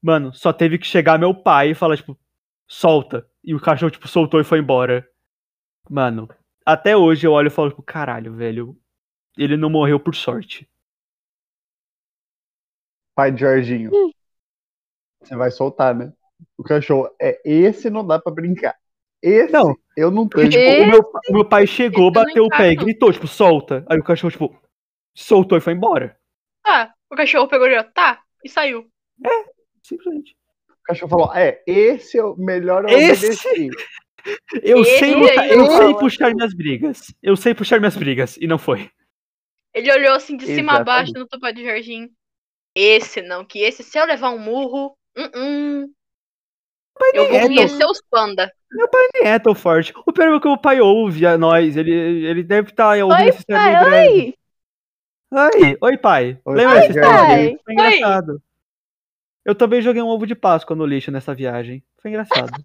[0.00, 2.18] Mano, só teve que chegar meu pai e falar, tipo,
[2.68, 3.26] solta.
[3.44, 5.06] E o cachorro, tipo, soltou e foi embora.
[5.90, 6.28] Mano,
[6.66, 8.76] até hoje eu olho e falo, tipo, caralho, velho.
[9.38, 10.68] Ele não morreu por sorte.
[13.14, 13.90] Pai de Jorginho.
[15.22, 16.12] Você vai soltar, né?
[16.56, 18.76] O cachorro é esse não dá pra brincar.
[19.22, 19.76] Esse Não.
[19.96, 20.50] eu não tenho.
[20.50, 23.84] tipo, o meu, o meu pai chegou, Esse bateu o pé e gritou, tipo, solta.
[23.88, 24.62] Aí o cachorro, tipo,
[25.14, 26.18] soltou e foi embora.
[26.66, 28.86] Ah, o cachorro pegou e já tá e saiu.
[29.82, 30.34] Simplesmente.
[30.70, 33.70] O cachorro falou: é, esse é o melhor eu Esse?
[34.62, 37.14] Eu sei, aí lutar- eu não sei puxar minhas brigas.
[37.22, 38.36] Eu sei puxar minhas brigas.
[38.36, 38.90] E não foi.
[39.74, 42.08] Ele olhou assim de cima a baixo no topo de Jorginho.
[42.74, 45.86] Esse não, que esse, se eu levar um murro, uh -uh.
[47.14, 48.52] Eu vou é, conhecer os panda.
[48.72, 49.92] Nem é tão forte.
[50.06, 51.76] O pior é que o pai ouve a nós.
[51.76, 54.34] Ele, ele deve estar ouvindo Oi, essa história em pai, oi.
[55.32, 56.40] Oi, oi, pai.
[56.44, 56.88] Oi, Lembra pai.
[56.88, 57.26] dessa história?
[57.26, 57.58] Pai.
[57.64, 58.42] Foi engraçado.
[59.44, 61.82] Eu também joguei um ovo de Páscoa no lixo nessa viagem.
[62.00, 62.64] Foi engraçado.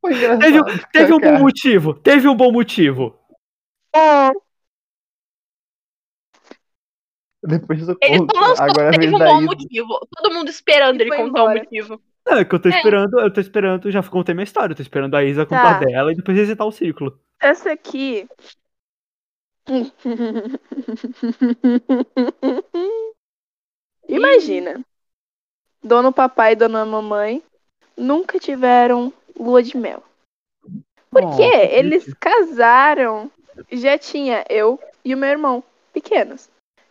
[0.00, 0.64] Foi engraçado.
[0.64, 1.94] Teve, teve um bom motivo.
[1.94, 3.18] Teve um bom motivo.
[3.94, 4.30] É,
[7.42, 8.36] Depois eu Ele conto.
[8.38, 9.54] lançou, Agora teve um bom Ida.
[9.54, 10.00] motivo.
[10.16, 11.58] Todo mundo esperando E ele contar o embora.
[11.60, 12.00] motivo.
[12.26, 12.76] Não, é que eu tô É.
[12.76, 15.86] esperando, eu tô esperando, já contei minha história, eu tô esperando a Isa contar Tá.
[15.86, 17.18] dela e depois visitar o círculo.
[17.40, 18.28] essa aqui.
[24.08, 24.84] Imagina.
[25.82, 27.42] Dono papai e dona mamãe
[27.96, 30.02] nunca tiveram lua de mel.
[31.10, 33.30] Porque Oh, que eles casaram.
[33.72, 36.48] Já tinha eu e o meu irmão pequenos.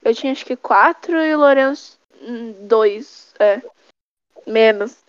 [0.09, 3.31] Eu tinha acho que quatro e o Lourenço hum, dois.
[3.39, 3.61] É.
[4.47, 5.03] Menos.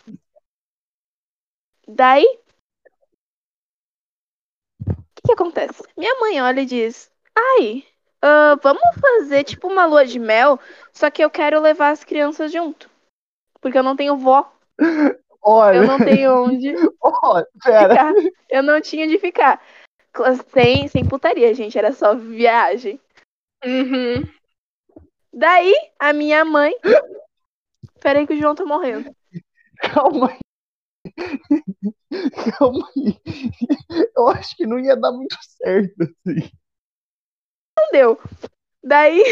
[1.88, 2.26] Daí.
[4.86, 5.82] O que, que acontece?
[5.96, 7.84] Minha mãe olha e diz: Ai,
[8.20, 10.60] ah, vamos fazer tipo uma lua de mel,
[10.92, 12.90] só que eu quero levar as crianças junto.
[13.60, 14.52] Porque eu não tenho vó,
[15.42, 17.88] Olha, eu não tenho onde olha, pera.
[17.88, 18.14] ficar.
[18.50, 19.62] Eu não tinha onde ficar.
[20.52, 23.00] Sem, sem putaria, gente, era só viagem.
[23.64, 24.39] Uhum.
[25.32, 26.74] Daí, a minha mãe.
[28.00, 29.14] Peraí que o João tá morrendo.
[29.94, 30.38] Calma aí.
[32.58, 33.20] Calma aí.
[34.16, 36.50] Eu acho que não ia dar muito certo assim.
[37.78, 38.20] Não deu.
[38.82, 39.22] Daí,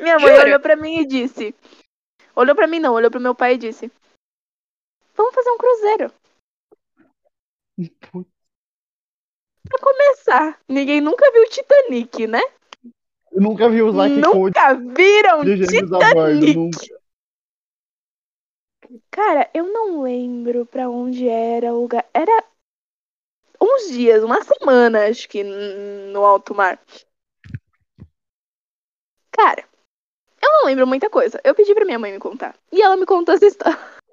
[0.00, 0.46] minha mãe Jura?
[0.46, 1.54] olhou pra mim e disse.
[2.34, 3.90] Olhou pra mim não, olhou pro meu pai e disse.
[5.14, 6.12] Vamos fazer um cruzeiro.
[9.68, 12.40] Pra começar, ninguém nunca viu Titanic, né?
[13.36, 15.44] Eu nunca vi o Zack Nunca viram.
[15.44, 16.56] Titanic?
[16.56, 16.78] Nunca.
[19.10, 22.08] Cara, eu não lembro pra onde era o lugar.
[22.14, 22.42] Era
[23.60, 26.80] uns dias, uma semana, acho que, no alto mar.
[29.30, 29.68] Cara,
[30.42, 31.38] eu não lembro muita coisa.
[31.44, 32.56] Eu pedi pra minha mãe me contar.
[32.72, 33.78] E ela me contou essa história.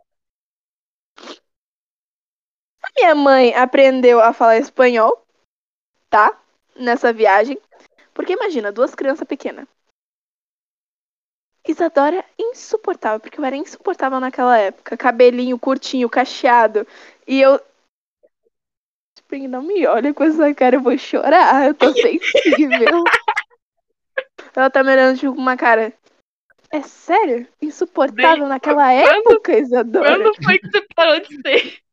[2.83, 5.25] A minha mãe aprendeu a falar espanhol,
[6.09, 6.37] tá?
[6.75, 7.57] Nessa viagem.
[8.23, 9.67] Porque imagina, duas crianças pequenas.
[11.67, 14.95] Isadora é insuportável, porque eu era insuportável naquela época.
[14.95, 16.87] Cabelinho curtinho, cacheado.
[17.27, 17.59] E eu.
[19.17, 21.67] Spring, não me olha com essa cara, eu vou chorar.
[21.67, 23.03] Eu tô sensível.
[24.55, 25.93] Ela tá me olhando tipo, com uma cara.
[26.71, 27.45] É sério?
[27.61, 30.15] Insuportável Bem, naquela quando- época, Isadora?
[30.15, 31.83] Quando foi que você parou de ser?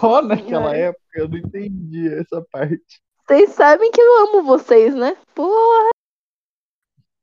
[0.00, 0.76] Só naquela Senhora.
[0.76, 3.00] época eu não entendi essa parte.
[3.28, 5.14] Vocês sabem que eu amo vocês, né?
[5.34, 5.90] Porra,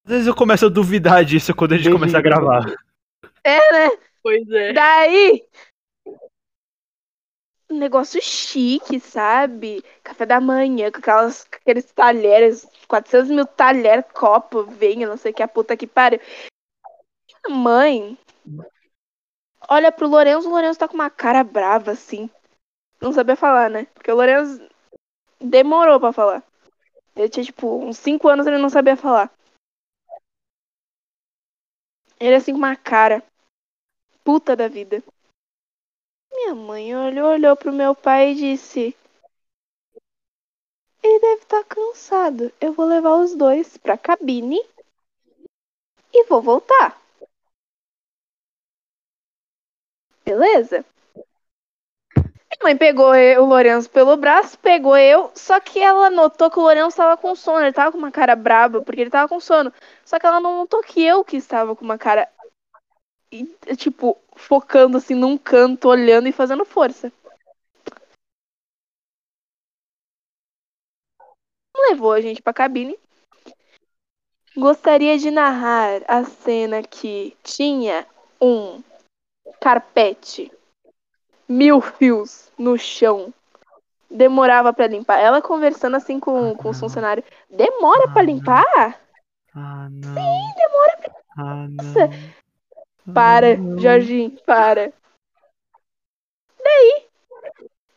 [0.06, 2.64] Às vezes eu começo a duvidar disso quando a gente começa a gravar.
[3.44, 3.98] é, né?
[4.22, 4.72] Pois é.
[4.72, 5.48] Daí.
[7.72, 9.84] Um negócio chique, sabe?
[10.04, 15.32] Café da manhã, com aquelas, com aqueles talheres, 400 mil talheres, copo, vinho, não sei
[15.32, 16.20] o que, a puta que pariu.
[17.44, 18.16] A mãe
[19.68, 22.30] olha pro Lourenço, o Lourenço tá com uma cara brava, assim.
[23.02, 23.88] Não sabia falar, né?
[23.96, 24.62] Porque o Lourenço
[25.46, 26.44] demorou pra falar.
[27.16, 29.32] Ele tinha, tipo, uns 5 anos ele não sabia falar.
[32.20, 33.24] Ele assim com uma cara
[34.24, 35.04] puta da vida.
[36.32, 38.96] Minha mãe olhou, olhou pro meu pai e disse:
[41.02, 42.52] Ele deve estar cansado.
[42.60, 44.60] Eu vou levar os dois pra cabine
[46.14, 47.00] e vou voltar.
[50.26, 50.84] Beleza?
[52.62, 56.58] Minha mãe pegou eu- o Lourenço pelo braço, pegou eu, só que ela notou que
[56.58, 57.62] o Lourenço tava com sono.
[57.66, 59.72] Ele tava com uma cara braba, porque ele tava com sono.
[60.06, 62.28] Só que ela não notou que eu que estava com uma cara
[63.78, 67.12] tipo, focando assim num canto, olhando e fazendo força.
[71.90, 72.98] Levou a gente pra cabine.
[74.56, 78.08] Gostaria de narrar a cena que tinha
[78.42, 78.82] um
[79.60, 80.52] carpete,
[81.48, 83.34] mil fios no chão.
[84.10, 85.20] Demorava pra limpar.
[85.20, 87.26] Ela conversando assim com, com os funcionários.
[87.50, 89.00] Demora pra limpar?
[89.54, 90.14] Ah, não.
[90.14, 91.16] Sim, demora pra.
[91.38, 92.08] Ah, Nossa.
[92.08, 93.14] não.
[93.14, 93.80] Para, Ah, não.
[93.80, 94.92] Jorginho, para.
[96.64, 97.06] Daí,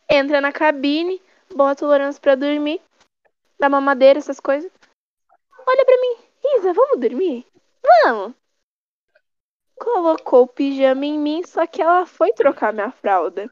[0.09, 1.21] entra na cabine,
[1.55, 2.79] bota o Lourenço pra dormir,
[3.59, 4.71] dá mamadeira, essas coisas.
[5.65, 6.15] Olha pra mim,
[6.57, 7.45] Isa, vamos dormir?
[8.03, 8.33] Vamos.
[9.79, 13.51] Colocou o pijama em mim, só que ela foi trocar minha fralda.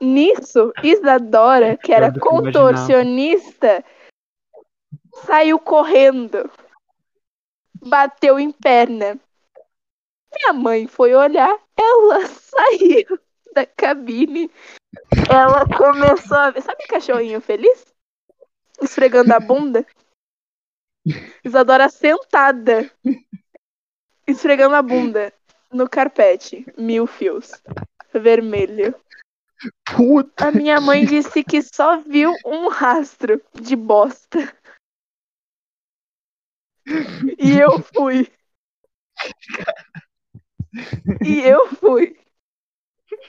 [0.00, 3.84] Nisso, Isadora, que era contorcionista,
[5.24, 6.50] saiu correndo.
[7.84, 9.18] Bateu em perna.
[10.34, 13.18] Minha mãe foi olhar, ela saiu
[13.54, 14.50] da cabine.
[15.30, 16.62] Ela começou a ver.
[16.62, 17.84] Sabe cachorrinho feliz?
[18.80, 19.86] Esfregando a bunda?
[21.44, 22.90] Isadora sentada.
[24.32, 25.32] Esfregando a bunda
[25.70, 26.66] no carpete.
[26.76, 27.52] Mil fios.
[28.12, 28.94] Vermelho.
[29.94, 34.52] Puta, A minha mãe disse que só viu um rastro de bosta.
[37.38, 38.28] E eu fui.
[41.24, 42.18] E eu fui.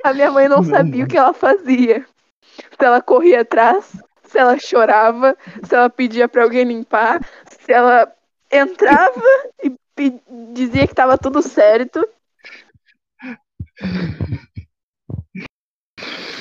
[0.03, 2.07] A minha mãe não sabia o que ela fazia.
[2.41, 8.11] Se ela corria atrás, se ela chorava, se ela pedia pra alguém limpar, se ela
[8.49, 9.21] entrava
[9.63, 9.69] e
[10.53, 12.07] dizia que tava tudo certo.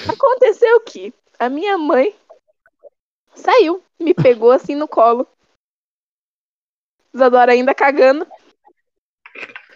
[0.08, 2.14] Aconteceu que a minha mãe
[3.34, 5.26] saiu, me pegou assim no colo.
[7.14, 8.26] Isadora ainda cagando.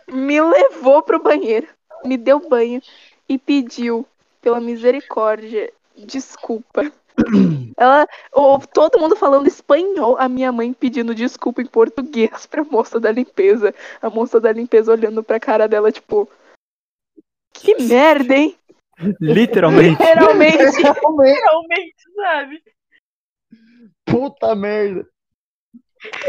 [0.09, 1.69] Me levou pro banheiro,
[2.05, 2.81] me deu banho
[3.29, 4.07] e pediu,
[4.41, 6.93] pela misericórdia, desculpa.
[7.77, 12.99] Ela, o- todo mundo falando espanhol, a minha mãe pedindo desculpa em português pra moça
[13.01, 13.75] da limpeza.
[14.01, 16.29] A moça da limpeza olhando pra cara dela, tipo,
[17.53, 18.57] que merda, hein?
[19.21, 19.91] Literalmente.
[20.03, 20.83] Literalmente.
[20.83, 22.63] Realmente, sabe?
[24.05, 25.07] puta merda.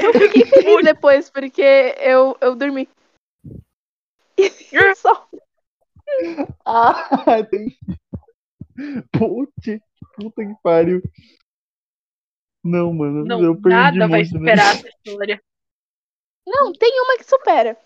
[0.01, 2.89] Eu fiquei feliz depois, porque eu, eu dormi.
[4.97, 5.27] Só.
[6.65, 7.07] Ah,
[7.49, 7.77] tem.
[9.11, 9.81] Puta,
[10.17, 11.01] puta que pariu.
[12.63, 14.25] Não, mano, Não, eu perdi nada vai né?
[14.25, 15.41] superar essa história.
[16.45, 17.77] Não, tem uma que supera.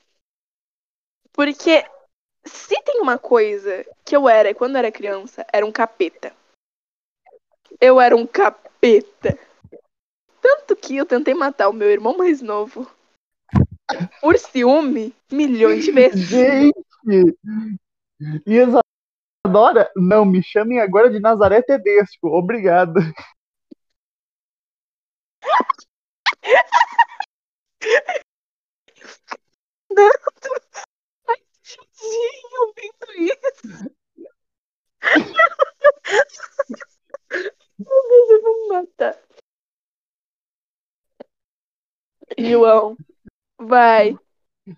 [1.34, 1.86] Porque
[2.44, 6.34] se tem uma coisa que eu era quando eu era criança, era um capeta.
[7.80, 9.38] Eu era um capeta.
[10.42, 12.90] Tanto que eu tentei matar o meu irmão mais novo.
[14.22, 16.28] Por ciúme, milhões de vezes.
[16.28, 16.74] Gente!
[19.46, 22.28] Isadora, não, me chamem agora de Nazaré Tedesco.
[22.28, 23.00] Obrigado.
[31.26, 33.92] Tadinho, vendo isso.
[37.80, 39.18] Meu Deus, eu vou matar.
[42.38, 42.96] João,
[43.60, 44.18] vai,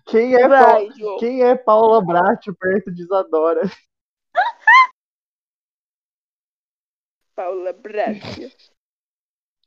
[0.06, 1.18] Quem é, vai, Paula, João.
[1.18, 3.62] quem é Paula Brat perto de Isadora?
[7.34, 8.50] Paula Braga.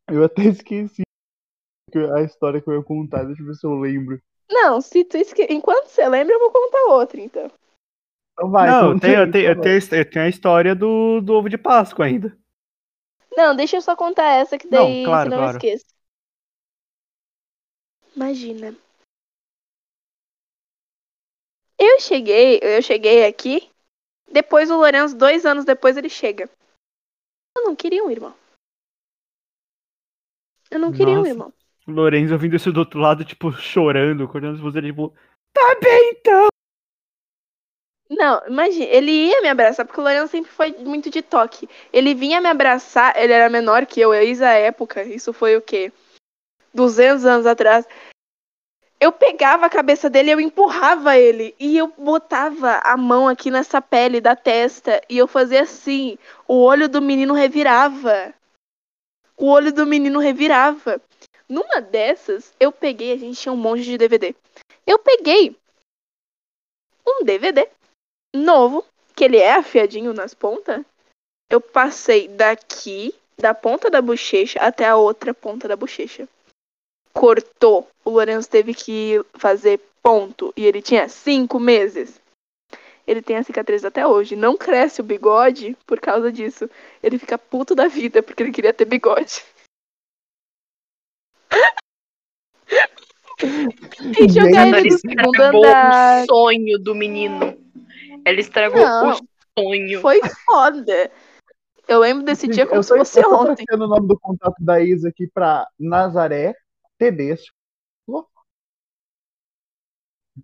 [0.10, 1.04] Eu até esqueci
[2.16, 3.24] a história que eu ia contar.
[3.24, 4.22] Deixa eu ver se eu lembro.
[4.50, 5.46] Não, se tu esque...
[5.50, 7.52] enquanto você lembra, eu vou contar outra, então.
[8.34, 11.20] Então vai, não, eu tenho, aí, eu, tenho, eu, tenho, eu tenho a história do,
[11.22, 12.38] do ovo de Páscoa ainda.
[13.36, 15.58] Não, deixa eu só contar essa que Não, daí claro, que não eu claro.
[15.58, 15.86] esqueço.
[18.16, 18.76] Imagina.
[21.78, 23.70] Eu cheguei, eu cheguei aqui,
[24.32, 26.50] depois o Lourenço, dois anos depois, ele chega.
[27.58, 28.36] Eu não queria um irmão.
[30.70, 31.30] Eu não queria um Nossa.
[31.30, 31.54] irmão.
[31.88, 35.14] O Lorenzo ouvindo isso do outro lado, tipo, chorando, cortando as vozes, tipo,
[35.54, 36.48] tá bem então.
[38.10, 41.68] Não, imagina, ele ia me abraçar, porque o Lourenço sempre foi muito de toque.
[41.92, 45.62] Ele vinha me abraçar, ele era menor que eu, eis a época, isso foi o
[45.62, 45.92] quê?
[46.74, 47.86] 200 anos atrás.
[49.00, 53.80] Eu pegava a cabeça dele, eu empurrava ele, e eu botava a mão aqui nessa
[53.80, 58.34] pele da testa, e eu fazia assim, o olho do menino revirava.
[59.38, 61.00] O olho do menino revirava.
[61.48, 64.36] Numa dessas, eu peguei, a gente tinha um monte de DVD.
[64.86, 65.56] Eu peguei
[67.06, 67.70] um DVD
[68.36, 68.84] novo,
[69.16, 70.84] que ele é afiadinho nas pontas,
[71.50, 76.28] eu passei daqui, da ponta da bochecha, até a outra ponta da bochecha.
[77.18, 77.88] Cortou.
[78.06, 80.54] O Lourenço teve que fazer ponto.
[80.56, 82.22] E ele tinha cinco meses.
[83.08, 84.36] Ele tem a cicatriz até hoje.
[84.36, 86.70] Não cresce o bigode por causa disso.
[87.02, 89.44] Ele fica puto da vida porque ele queria ter bigode.
[94.20, 96.24] e jogar ele Ela do segundo estragou andar.
[96.24, 97.58] o sonho do menino.
[98.26, 99.12] Ela estragou Não.
[99.12, 99.18] o
[99.58, 100.02] sonho.
[100.02, 101.12] Foi foda.
[101.88, 103.66] Eu lembro desse dia como eu se fosse eu tô ontem.
[103.72, 106.54] o nome do contato da Isa aqui pra Nazaré
[106.98, 107.56] Tedesco.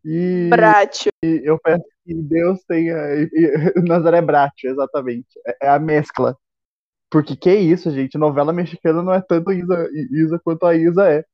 [0.04, 1.12] E, Bratio.
[1.24, 2.96] e eu peço que Deus tenha.
[3.16, 3.54] e- e-
[3.88, 5.40] Nazaré Bratio, exatamente.
[5.46, 6.38] É, é a mescla.
[7.12, 8.18] Porque que isso, gente?
[8.18, 11.26] Novela mexicana não é tanto Isa, Isa quanto a Isa é.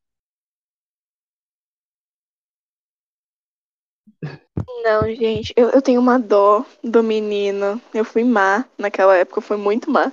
[4.83, 7.81] Não, gente, eu, eu tenho uma dó do menino.
[7.93, 10.11] Eu fui má naquela época, eu fui muito má.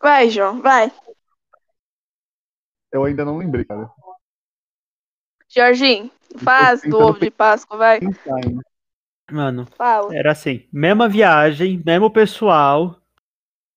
[0.00, 0.92] Vai, João, vai.
[2.94, 3.90] Eu ainda não lembrei, cara.
[5.48, 7.98] Jorginho, faz do ovo de Páscoa, vai.
[9.28, 10.14] Mano, Fala.
[10.16, 13.02] era assim, mesma viagem, mesmo pessoal.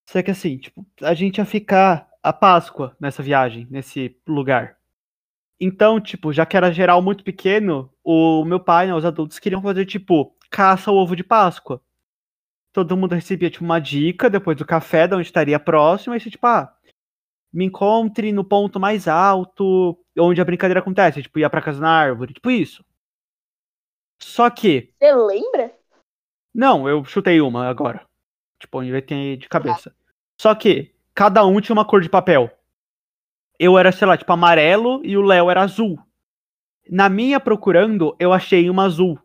[0.07, 4.77] Só que assim, tipo, a gente ia ficar a Páscoa nessa viagem, nesse lugar.
[5.59, 9.63] Então, tipo, já que era geral muito pequeno, o meu pai, né, os adultos queriam
[9.63, 11.81] fazer, tipo, caça ao ovo de Páscoa.
[12.71, 16.29] Todo mundo recebia, tipo, uma dica depois do café, de onde estaria próximo, e você,
[16.29, 16.76] tipo, ah,
[17.51, 21.89] me encontre no ponto mais alto, onde a brincadeira acontece, tipo, ia pra casa na
[21.89, 22.83] árvore, tipo isso.
[24.21, 25.75] Só que, Você lembra?
[26.53, 28.05] não, eu chutei uma agora.
[28.59, 29.95] Tipo, inventei de cabeça.
[30.41, 32.49] Só que cada um tinha uma cor de papel.
[33.59, 35.99] Eu era, sei lá, tipo amarelo e o Léo era azul.
[36.89, 39.19] Na minha procurando, eu achei uma azul.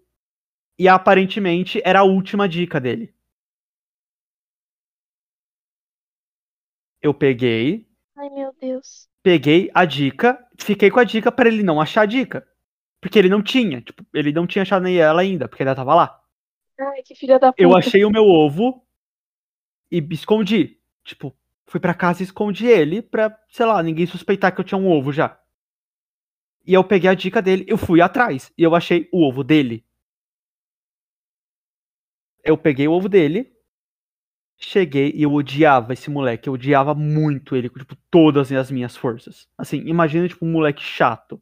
[0.78, 3.14] E aparentemente era a última dica dele.
[7.00, 9.08] Eu peguei, Ai, meu Deus.
[9.22, 12.46] peguei a dica, fiquei com a dica pra ele não achar a dica.
[13.00, 15.94] Porque ele não tinha, tipo, ele não tinha achado nem ela ainda, porque ela tava
[15.94, 16.20] lá.
[16.78, 17.62] Ai, que filha da puta.
[17.62, 18.84] Eu achei o meu ovo
[19.90, 20.78] e escondi.
[21.04, 24.78] Tipo, fui pra casa e escondi ele pra, sei lá, ninguém suspeitar que eu tinha
[24.78, 25.38] um ovo já.
[26.64, 29.84] E eu peguei a dica dele, eu fui atrás e eu achei o ovo dele.
[32.44, 33.51] Eu peguei o ovo dele,
[34.64, 38.96] cheguei e eu odiava esse moleque, eu odiava muito ele com tipo todas as minhas
[38.96, 39.48] forças.
[39.56, 41.40] Assim, imagina tipo um moleque chato.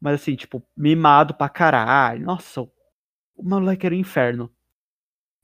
[0.00, 2.24] Mas assim, tipo, mimado pra caralho.
[2.24, 2.70] Nossa, o
[3.42, 4.50] moleque era um inferno.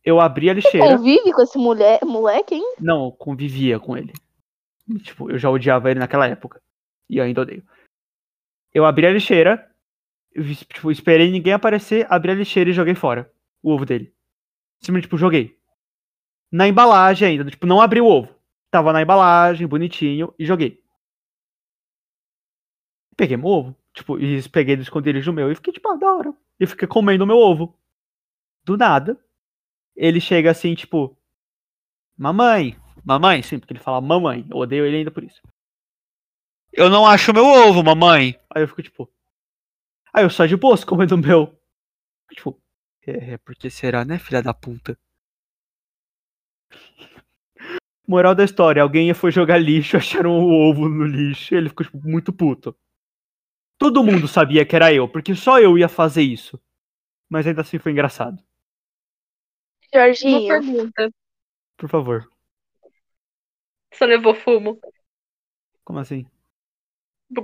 [0.05, 0.97] Eu abri a lixeira.
[0.97, 2.75] Convive com esse mulher, moleque, hein?
[2.81, 4.13] Não, eu convivia com ele.
[5.03, 6.63] Tipo, eu já odiava ele naquela época.
[7.09, 7.63] E eu ainda odeio.
[8.73, 9.71] Eu abri a lixeira,
[10.69, 13.31] tipo, esperei ninguém aparecer, abri a lixeira e joguei fora
[13.63, 14.13] o ovo dele.
[14.79, 15.58] Simplesmente, tipo, joguei.
[16.51, 18.35] Na embalagem ainda, tipo, não abri o ovo.
[18.71, 20.83] Tava na embalagem, bonitinho, e joguei.
[23.19, 23.77] peguei meu ovo.
[23.93, 26.35] Tipo, e peguei do esconderijo meu e fiquei, tipo, ah, da hora.
[26.61, 27.77] E fiquei comendo meu ovo.
[28.65, 29.19] Do nada,
[29.97, 31.17] ele chega assim, tipo,
[32.17, 34.47] mamãe, mamãe, sim, porque ele fala mamãe.
[34.49, 35.43] Eu odeio ele ainda por isso.
[36.73, 38.39] Eu não acho meu ovo, mamãe.
[38.55, 39.11] Aí eu fico, tipo.
[40.13, 41.59] Aí eu só de boa comendo o meu.
[42.31, 42.61] Tipo,
[43.07, 44.99] é, é porque será, né, filha da puta?
[48.07, 51.85] Moral da história, alguém foi jogar lixo, acharam o ovo no lixo, e ele ficou
[51.85, 52.75] tipo, muito puto.
[53.77, 56.61] Todo mundo sabia que era eu, porque só eu ia fazer isso.
[57.29, 58.43] Mas ainda assim foi engraçado.
[59.93, 61.11] Uma Jorginho, pergunta.
[61.77, 62.29] Por favor.
[63.93, 64.81] Você levou fumo?
[65.85, 66.27] Como assim?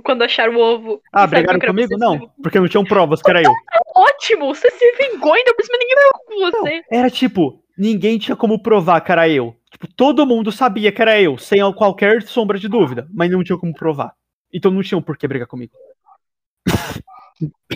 [0.03, 1.01] Quando acharam o ovo.
[1.11, 1.89] Ah, brigaram comigo?
[1.89, 1.97] você?
[1.97, 3.51] Não, porque não tinham provas que era eu.
[3.95, 4.53] Ótimo!
[4.53, 6.83] Você se vingou ainda por cima, ninguém ficou com você.
[6.89, 9.55] Era tipo, ninguém tinha como provar que era eu.
[9.71, 13.57] Tipo, todo mundo sabia que era eu, sem qualquer sombra de dúvida, mas não tinha
[13.57, 14.13] como provar.
[14.53, 15.73] Então não tinham por que brigar comigo.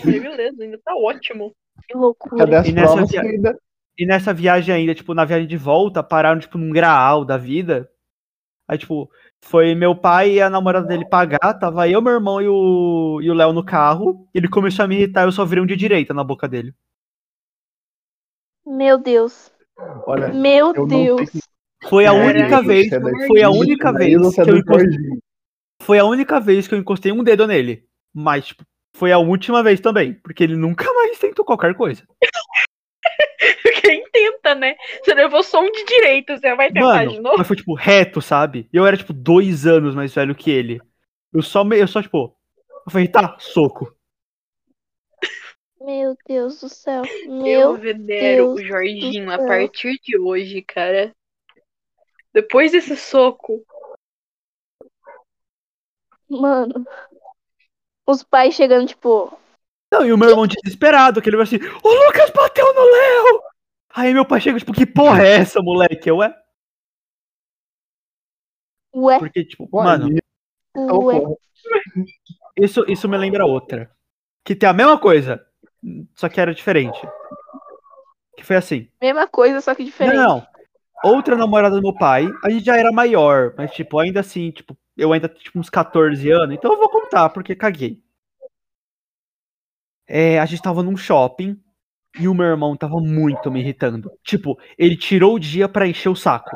[0.02, 1.54] Beleza, ainda tá ótimo.
[1.86, 2.38] que loucura.
[2.38, 3.56] Cadê as E nessa provas via-.
[3.98, 7.90] E nessa viagem ainda, tipo, na viagem de volta, pararam, tipo, num graal da vida.
[8.66, 9.10] Aí, tipo,
[9.42, 13.30] foi meu pai e a namorada dele pagar, tava eu, meu irmão e o e
[13.30, 14.26] o Léo no carro.
[14.32, 16.72] Ele começou a me irritar, eu só virei um de direita na boca dele.
[18.64, 19.52] Meu Deus.
[20.06, 21.30] Olha, Meu Deus.
[21.88, 24.54] Foi a Caraca, única vez, é da foi a única mas vez é que eu
[24.54, 24.98] do encostei,
[25.82, 27.84] foi a única vez que eu encostei um dedo nele.
[28.14, 28.54] Mas,
[28.94, 32.02] foi a última vez também, porque ele nunca mais tentou qualquer coisa.
[33.82, 34.76] Quem tenta, né?
[35.02, 37.38] Você levou só um de direita, você vai tentar de Mano, novo?
[37.38, 38.68] mas foi, tipo, reto, sabe?
[38.72, 40.80] E eu era, tipo, dois anos mais velho que ele.
[41.32, 42.36] Eu só, me- eu só tipo,
[42.86, 43.94] eu falei, tá, soco.
[45.80, 47.02] Meu Deus do céu.
[47.24, 47.76] Eu Meu.
[47.76, 51.14] venero Deus o Jorginho a partir de hoje, cara.
[52.32, 53.64] Depois desse soco.
[56.28, 56.86] Mano.
[58.06, 59.36] Os pais chegando, tipo.
[59.92, 63.42] Não, e o meu irmão desesperado, que ele vai assim, o Lucas bateu no Léo!
[63.92, 66.08] Aí meu pai chega, tipo, que porra é essa, moleque?
[66.08, 66.32] Eu é?
[68.94, 70.08] Ué, Porque, tipo, Ué, mano,
[70.76, 71.16] ué.
[72.56, 73.90] isso, isso me lembra outra.
[74.44, 75.44] Que tem a mesma coisa,
[76.14, 77.00] só que era diferente.
[78.36, 78.88] Que foi assim.
[79.00, 80.16] Mesma coisa, só que diferente.
[80.16, 80.46] Não, não.
[81.02, 84.76] Outra namorada do meu pai, a gente já era maior, mas, tipo, ainda assim, tipo,
[84.96, 88.02] eu ainda tinha tipo, uns 14 anos, então eu vou contar, porque caguei.
[90.06, 91.58] É, a gente tava num shopping
[92.18, 94.10] e o meu irmão tava muito me irritando.
[94.22, 96.50] Tipo, ele tirou o dia pra encher o saco.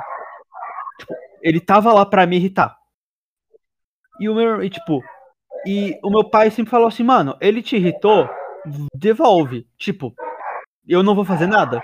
[0.98, 2.76] Tipo, ele tava lá pra me irritar.
[4.20, 5.02] E o meu, e, tipo,
[5.66, 8.28] e o meu pai sempre falou assim, mano, ele te irritou,
[8.94, 9.66] devolve.
[9.76, 10.14] Tipo,
[10.86, 11.82] eu não vou fazer nada.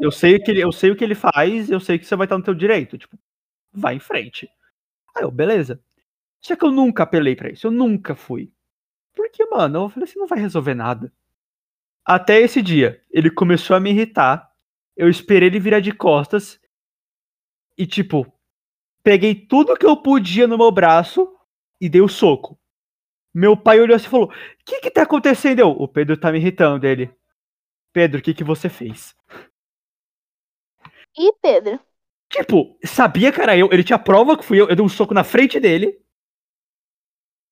[0.00, 2.26] Eu sei que ele, eu sei o que ele faz, eu sei que você vai
[2.26, 3.16] estar no teu direito, tipo,
[3.72, 4.48] vai em frente.
[5.14, 5.80] Aí eu, beleza.
[6.40, 8.52] Só que eu nunca apelei pra isso, eu nunca fui.
[9.14, 11.12] Porque, mano, eu falei assim, não vai resolver nada.
[12.04, 14.50] Até esse dia, ele começou a me irritar.
[14.96, 16.60] Eu esperei ele virar de costas
[17.76, 18.30] e tipo,
[19.02, 21.32] peguei tudo que eu podia no meu braço
[21.80, 22.58] e dei o soco.
[23.34, 26.30] Meu pai olhou assim e falou: "O que que tá acontecendo?" Eu, o Pedro tá
[26.30, 27.14] me irritando dele.
[27.92, 29.14] Pedro, o que que você fez?
[31.16, 31.78] Ih, Pedro.
[32.30, 35.12] Tipo, sabia que era eu, ele tinha prova que fui eu, eu dei um soco
[35.12, 36.00] na frente dele.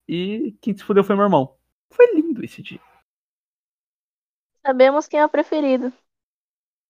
[0.08, 1.56] E quem se fudeu foi meu irmão.
[1.90, 2.80] Foi lindo esse dia.
[4.64, 5.92] Sabemos quem é o preferido.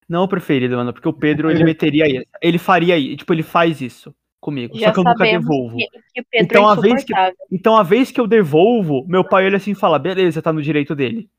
[0.09, 2.27] Não o preferido, mano, porque o Pedro ele meteria isso.
[2.41, 4.77] Ele faria isso, tipo, ele faz isso comigo.
[4.79, 5.77] Já só que eu nunca devolvo.
[5.77, 7.13] que, que Pedro Então, é a vez que-.
[7.51, 10.63] Então a vez que eu devolvo, meu pai olha assim e fala: beleza, tá no
[10.63, 11.31] direito dele.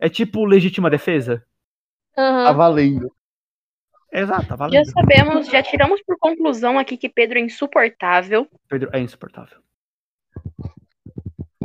[0.00, 1.44] É tipo legítima defesa?
[2.14, 2.52] Tá Aham.
[2.54, 3.12] valendo.
[4.10, 8.48] Exato, tá Já sabemos, já tiramos por conclusão aqui que Pedro é insuportável.
[8.68, 9.58] Pedro é insuportável.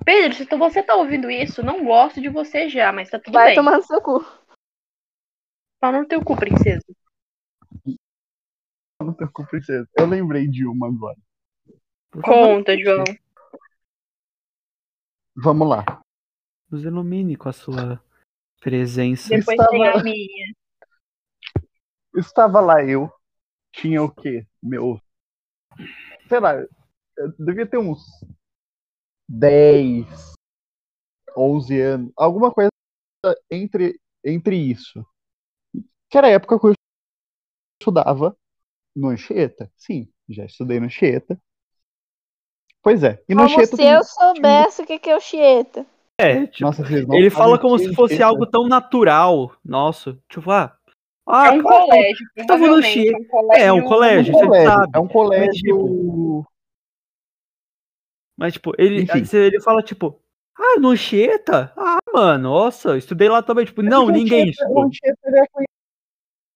[0.06, 3.34] Pedro, se tu- você tá ouvindo isso, não gosto de você já, mas tá tudo
[3.34, 3.56] Vai bem.
[3.56, 4.26] tomar no seu cu.
[5.80, 6.84] Pau no teu cu, princesa.
[9.04, 9.88] Não tô com princesa.
[9.98, 11.18] Eu lembrei de uma agora.
[12.24, 13.04] Conta, João.
[15.36, 16.02] Vamos lá.
[16.70, 18.04] nos ilumine com a sua
[18.60, 19.30] presença.
[19.30, 20.54] Depois Estava- tem a minha.
[22.16, 23.12] Estava lá eu.
[23.72, 24.48] Tinha o quê?
[24.62, 25.00] Meu.
[26.28, 26.54] Sei lá.
[26.56, 28.00] Eu devia ter uns
[29.30, 30.08] 10,
[31.38, 32.12] 11 anos.
[32.18, 32.70] Alguma coisa
[33.52, 35.06] entre, entre isso.
[36.10, 36.74] Que era a época que eu
[37.80, 38.36] estudava
[38.96, 39.72] no Anchieta.
[39.78, 41.40] Sim, já estudei no Anchieta.
[42.82, 43.22] Pois é.
[43.30, 45.86] E no Como Anchieta se eu soubesse o que que é o Chieta.
[46.20, 48.26] É, tipo, Nossa, não ele fala como se é fosse Anchieta.
[48.28, 49.56] algo tão natural.
[49.64, 50.76] Nossa, tipo, ah.
[51.28, 52.94] ah É um colégio, tava no provavelmente.
[52.94, 53.16] Chile.
[53.16, 53.64] um colégio.
[53.66, 54.72] É, um colégio, É um você colégio.
[54.72, 54.92] sabe.
[54.94, 56.46] É um colégio.
[58.38, 59.38] Mas, tipo, ele, Enfim.
[59.38, 60.20] ele fala, tipo,
[60.58, 61.72] Ah, no Anchieta?
[61.78, 63.66] Ah, mano, nossa, estudei lá também.
[63.66, 64.70] Tipo, não, Porque o ninguém Anchieta-.
[64.70, 65.46] O Anchieta, ele é,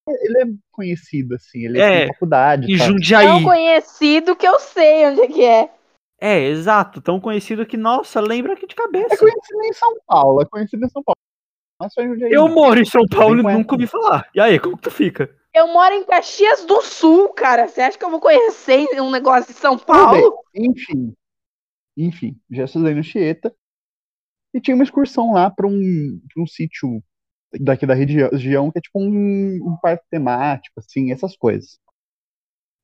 [0.08, 1.66] ele é conhecido, assim.
[1.66, 2.72] Ele É, tem faculdade.
[2.72, 2.86] E tá?
[2.86, 3.26] Jundiaí.
[3.26, 5.70] Tão conhecido que eu sei onde é que é.
[6.20, 7.02] É, exato.
[7.02, 9.14] Tão conhecido que, nossa, lembra aqui de cabeça.
[9.14, 10.42] É conhecido em São Paulo.
[10.42, 11.18] É conhecido em São Paulo.
[11.80, 12.32] Mas só em Jundiaí.
[12.32, 12.56] Eu não.
[12.56, 14.28] moro em São Paulo e nunca ouvi falar.
[14.34, 15.30] E aí, como que tu fica?
[15.54, 17.68] Eu moro em Caxias do Sul, cara.
[17.68, 20.40] Você acha que eu vou conhecer um negócio de São Paulo?
[20.54, 21.14] Enfim.
[21.96, 23.54] Enfim, já estudei no Chieta.
[24.54, 27.02] E tinha uma excursão lá para um, pra um sítio
[27.54, 31.80] daqui da região, que é tipo um, um parque temático, assim, essas coisas.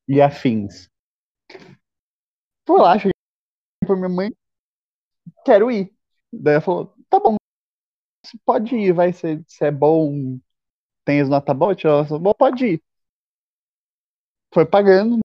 [0.07, 0.89] E afins.
[2.67, 3.13] Fui lá, cheguei
[3.85, 4.31] pra minha mãe,
[5.45, 5.91] quero ir.
[6.31, 7.35] Daí ela falou, tá bom,
[8.25, 10.39] você pode ir, vai, se, se é bom,
[11.05, 12.83] tem as notas boas, ela falou, pode ir.
[14.53, 15.19] Foi pagando,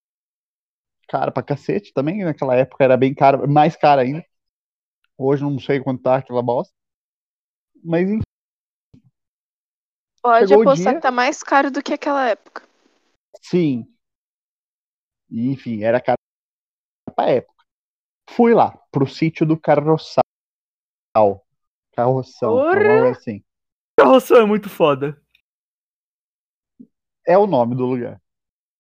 [1.09, 4.25] caro pra cacete também, naquela época era bem caro, mais caro ainda.
[5.19, 6.75] Hoje não sei quanto tá aquela bosta.
[7.83, 8.23] Mas enfim,
[10.23, 12.63] Pode chegou apostar dia- que tá mais caro do que aquela época.
[13.43, 13.87] sim.
[15.31, 16.17] Enfim, era caro
[17.15, 17.65] pra época.
[18.31, 20.23] Fui lá, pro sítio do Carroçal.
[21.95, 23.11] Carroção, Porra!
[23.11, 23.43] assim.
[23.99, 25.21] Carroção é muito foda.
[27.27, 28.21] É o nome do lugar.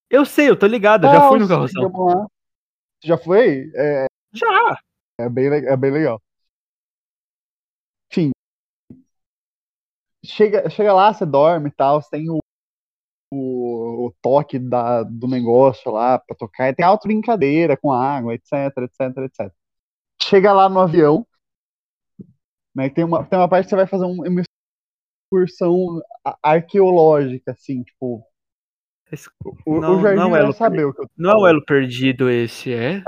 [0.09, 2.28] Eu sei, eu tô ligado, eu já fui no carroção.
[3.05, 3.70] Já foi?
[3.74, 4.80] É, Já.
[5.20, 6.22] é, bem, é bem legal.
[8.11, 8.30] Enfim.
[10.29, 12.39] Chega, chega lá, você dorme e tal, você tem o,
[13.33, 18.35] o, o toque da, do negócio lá pra tocar, e tem alta brincadeira com água,
[18.35, 19.53] etc, etc, etc.
[20.22, 21.26] Chega lá no avião,
[22.74, 24.43] né, tem uma, tem uma parte que você vai fazer um- uma
[25.33, 26.01] excursão
[26.43, 28.22] arqueológica, assim, tipo,
[29.11, 29.31] Esse-
[29.64, 31.64] o, Não- o Jardim não é vai saber o que eu Não é o elo
[31.64, 33.03] perdido esse, é?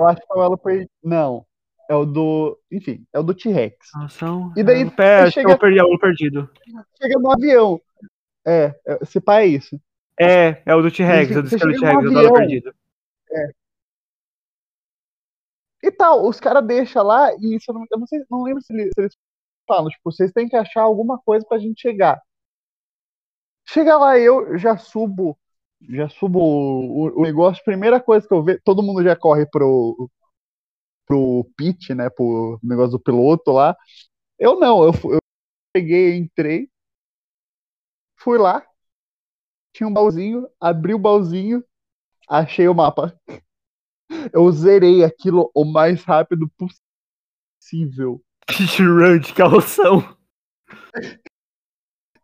[0.00, 0.90] Eu acho que é o Elo Perdido.
[1.02, 1.44] Não.
[1.88, 2.58] É o do.
[2.70, 3.90] Enfim, é o do T-Rex.
[3.92, 4.52] Carroção.
[4.56, 6.50] E daí Elo per- acho que chega- eu perdi é perdido.
[7.00, 7.80] Chega no avião.
[8.46, 9.80] É, é, se pá é isso.
[10.20, 12.32] É, é o do T-Rex, o T-Rex, é o do elo avião.
[12.34, 12.74] perdido.
[15.82, 18.62] E tal, os caras deixam lá e se eu não, eu não sei, não lembro
[18.62, 19.16] se eles, se eles
[19.66, 22.20] falam, tipo, vocês têm que achar alguma coisa pra gente chegar.
[23.64, 25.38] Chega lá, eu já subo,
[25.88, 30.10] já subo o, o negócio, primeira coisa que eu vejo, todo mundo já corre pro,
[31.08, 33.74] pro pitch, né, pro negócio do piloto lá.
[34.38, 35.18] Eu não, eu, eu
[35.72, 36.70] peguei, entrei,
[38.16, 38.64] fui lá,
[39.72, 41.64] tinha um baúzinho, abri o baúzinho,
[42.28, 43.18] achei o mapa.
[44.32, 46.50] Eu zerei aquilo o mais rápido
[47.60, 48.22] possível.
[48.78, 50.16] Run de carroção.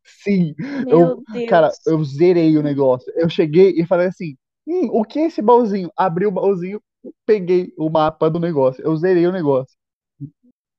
[0.05, 1.49] Sim, Meu Deus.
[1.49, 3.13] cara, eu zerei o negócio.
[3.15, 5.91] Eu cheguei e falei assim: hum, o que é esse baúzinho?
[5.97, 6.83] Abri o baúzinho,
[7.27, 8.83] peguei o mapa do negócio.
[8.85, 9.77] Eu zerei o negócio.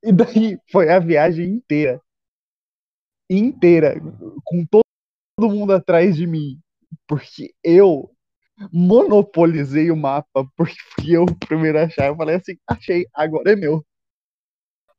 [0.02, 2.00] E daí foi a viagem inteira.
[3.30, 4.00] Inteira.
[4.44, 6.60] Com todo mundo atrás de mim.
[7.06, 8.10] Porque eu
[8.72, 10.46] monopolizei o mapa.
[10.56, 12.06] Porque fui eu o primeiro a achar.
[12.08, 13.84] Eu falei assim: achei, agora é meu.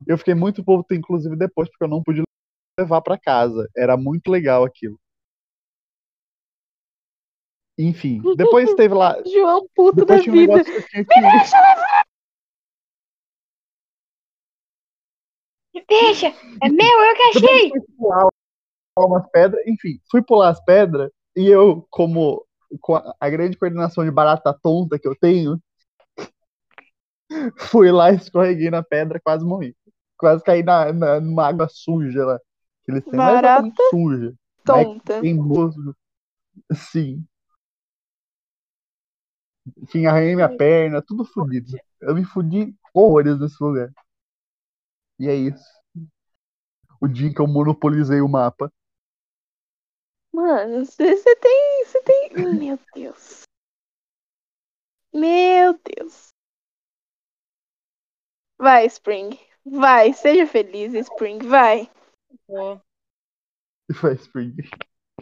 [0.06, 2.22] Eu fiquei muito puto, inclusive, depois, porque eu não pude
[2.80, 3.68] levar pra casa.
[3.76, 5.00] Era muito legal aquilo.
[7.78, 9.16] Enfim, depois teve lá.
[9.32, 10.54] João, puto da Depois tinha um vida.
[10.54, 11.68] negócio que eu tinha que.
[15.88, 17.70] Deixa, é meu, eu que achei.
[17.70, 18.28] fui pular
[18.98, 19.62] umas pedras.
[19.68, 22.44] Enfim, fui pular as pedras e eu, como
[22.82, 25.62] com a, a grande coordenação de barata tonta que eu tenho,
[27.58, 29.76] fui lá, escorreguei na pedra, quase morri.
[30.18, 32.40] Quase caí na, na, numa água suja lá.
[32.84, 33.14] Que eles têm.
[33.14, 34.34] É Barata suja.
[34.66, 35.22] Tonta.
[35.22, 35.96] Tem musgo.
[36.74, 37.24] Sim.
[39.78, 41.78] Enfim, arranhei minha perna, tudo fodido.
[42.00, 43.92] Eu me fudi horrores nesse lugar.
[45.20, 45.66] E é isso.
[47.02, 48.72] O dia em que eu monopolizei o mapa.
[50.32, 51.86] Mano, você tem.
[51.86, 52.30] Você tem.
[52.56, 53.44] Meu Deus.
[55.14, 56.34] Meu Deus.
[58.58, 59.38] Vai, Spring.
[59.66, 61.40] Vai, seja feliz, Spring.
[61.48, 61.92] Vai.
[63.90, 64.56] E foi Spring.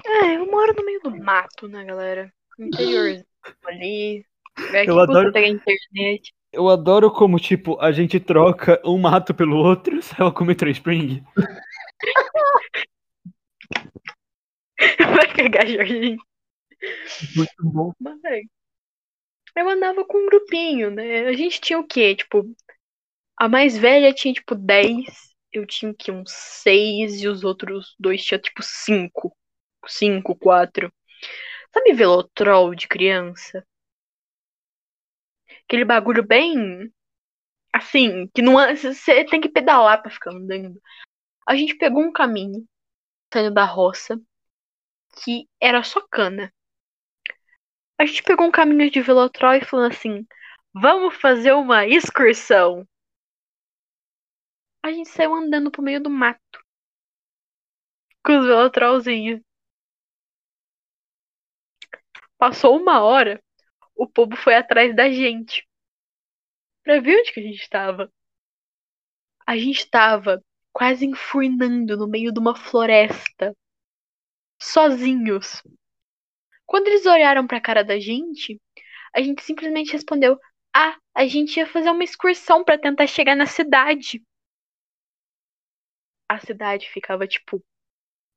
[0.05, 2.33] É, eu moro no meio do mato, né, galera?
[2.59, 3.25] Interior
[3.65, 4.25] ali.
[4.55, 6.33] Que Eu adoro- internet.
[6.51, 10.69] Eu adoro como, tipo, a gente troca um mato pelo outro, saiu com o Metro
[10.69, 11.21] Spring.
[14.99, 16.17] Vai cagar, Jorginho.
[17.35, 17.91] Muito bom.
[17.99, 18.49] Mas, velho,
[19.55, 21.27] eu andava com um grupinho, né?
[21.27, 22.15] A gente tinha o quê?
[22.15, 22.45] Tipo,
[23.37, 25.05] a mais velha tinha, tipo, 10.
[25.51, 26.11] Eu tinha, o quê?
[26.11, 27.21] Uns 6.
[27.21, 29.35] E os outros dois tinham, tipo, 5.
[29.87, 30.91] 5, 4.
[31.73, 33.65] Sabe Velotrol de criança?
[35.68, 36.91] Aquele bagulho bem
[37.74, 40.82] assim, que não é- você tem que pedalar pra ficar andando.
[41.47, 42.66] A gente pegou um caminho
[43.34, 44.20] saindo da roça
[45.24, 46.53] que era só cana.
[47.99, 50.26] A gente pegou um caminho de velotrol e falou assim:
[50.74, 52.88] "Vamos fazer uma excursão".
[54.82, 56.39] A gente saiu andando pro meio do mato
[58.26, 59.39] com os velotrolzinhos.
[62.38, 63.41] Passou uma hora,
[63.95, 65.67] o povo foi atrás da gente.
[66.83, 68.11] Pra ver onde que a gente tava.
[69.47, 70.43] A gente tava
[70.73, 73.55] quase enfurnando no meio de uma floresta.
[74.61, 75.63] Sozinhos.
[76.65, 78.59] Quando eles olharam pra cara da gente,
[79.15, 80.39] a gente simplesmente respondeu:
[80.75, 84.21] Ah, a gente ia fazer uma excursão pra tentar chegar na cidade.
[86.27, 87.63] A cidade ficava tipo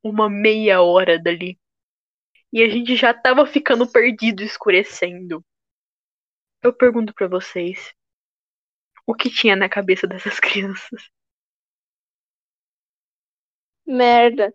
[0.02, 1.58] uma meia hora dali.
[2.52, 5.44] E a gente já tava ficando perdido, escurecendo.
[6.62, 7.94] Eu pergunto pra vocês:
[9.06, 11.10] o que tinha na cabeça dessas crianças?
[13.86, 14.52] Merda.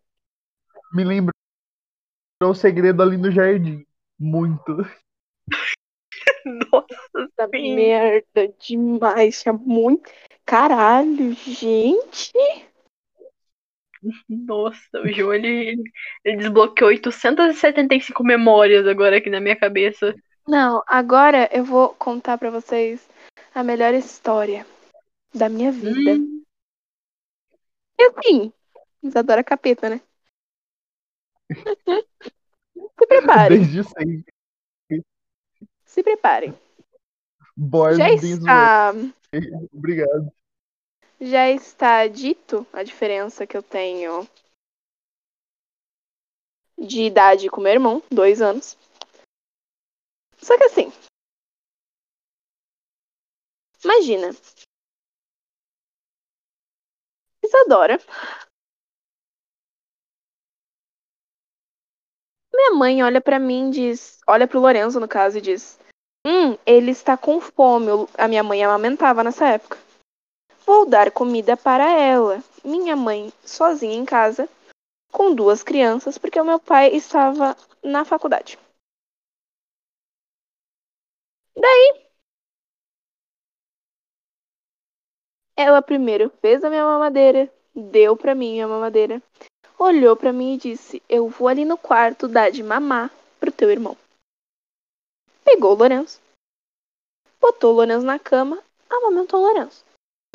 [0.93, 1.34] Me lembrou
[2.41, 3.86] o segredo ali no jardim.
[4.20, 4.78] Muito.
[6.45, 7.76] Nossa, sim.
[7.76, 9.41] merda demais.
[9.41, 10.12] Tinha muito.
[10.45, 12.34] Caralho, gente.
[14.28, 15.82] Nossa, o João ele,
[16.24, 20.14] ele desbloqueou 875 memórias agora aqui na minha cabeça.
[20.48, 23.08] Não, agora eu vou contar pra vocês
[23.54, 24.66] a melhor história
[25.34, 26.12] da minha vida.
[26.16, 26.44] Hum,
[27.98, 28.54] E assim,
[29.02, 30.02] Isadora Capeta, né?
[32.76, 34.26] Se preparem, Desde sempre.
[35.86, 36.54] se preparem.
[37.56, 38.91] Born Já está.
[39.74, 40.32] Obrigado.
[41.22, 44.28] já está dito a diferença que eu tenho
[46.78, 48.78] de idade com meu irmão, dois anos.
[50.44, 50.91] Só que assim,
[53.84, 54.30] imagina.
[57.44, 58.00] Isadora.
[62.54, 65.78] Minha mãe olha pra mim e diz, olha pro Lorenzo no caso e diz:
[66.26, 67.88] "Hum, ele está com fome".
[68.18, 69.78] A minha mãe amamentava nessa época.
[70.66, 72.44] Vou dar comida para ela.
[72.64, 74.50] Minha mãe sozinha em casa
[75.12, 78.58] com duas crianças porque o meu pai estava na faculdade.
[81.56, 82.04] Daí
[85.56, 89.22] ela primeiro fez a minha mamadeira, deu pra mim a mamadeira,
[89.78, 93.70] olhou pra mim e disse: "Eu vou ali no quarto dar de mamar pro teu
[93.70, 93.97] irmão".
[95.43, 96.20] Pegou o Lourenço,
[97.39, 99.86] botou o Lourenço na cama, amamentou o Lourenço.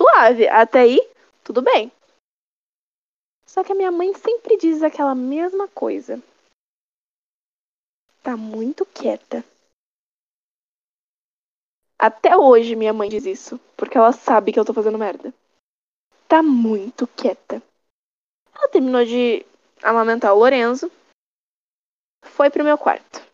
[0.00, 1.00] Suave, até aí,
[1.42, 1.90] tudo bem.
[3.46, 6.22] Só que a minha mãe sempre diz aquela mesma coisa.
[8.22, 9.44] Tá muito quieta.
[11.98, 15.34] Até hoje minha mãe diz isso, porque ela sabe que eu tô fazendo merda.
[16.28, 17.62] Tá muito quieta.
[18.54, 19.44] Ela terminou de
[19.82, 20.90] amamentar o Lorenzo,
[22.22, 23.26] foi pro meu quarto.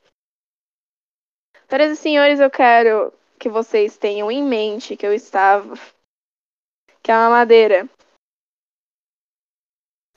[1.68, 5.74] Senhoras e senhores, eu quero que vocês tenham em mente que eu estava.
[7.02, 7.88] Que a mamadeira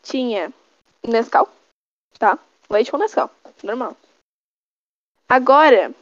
[0.02, 0.54] tinha
[1.06, 1.50] Nescau,
[2.20, 2.38] tá?
[2.70, 3.30] Leite com Nescau,
[3.64, 3.98] normal.
[5.28, 5.94] Agora,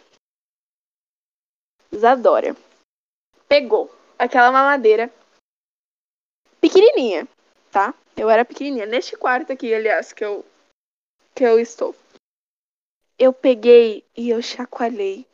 [1.95, 2.55] Isadora
[3.47, 3.89] pegou
[4.19, 5.09] aquela mamadeira
[6.59, 7.25] pequenininha,
[7.71, 7.93] tá?
[8.17, 8.85] Eu era pequenininha.
[8.85, 10.45] Neste quarto aqui, aliás, que eu,
[11.33, 11.95] que eu estou.
[13.17, 15.25] Eu peguei e eu chacoalhei.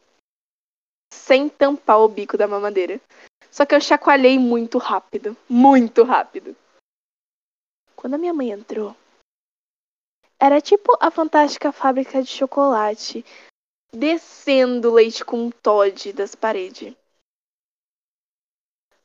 [1.12, 3.02] Sem tampar o bico da mamadeira.
[3.50, 5.36] Só que eu chacoalhei muito rápido.
[5.50, 6.56] Muito rápido.
[7.96, 8.96] Quando a minha mãe entrou,
[10.40, 13.26] era tipo a fantástica fábrica de chocolate
[13.94, 16.96] descendo leite com Todd das paredes.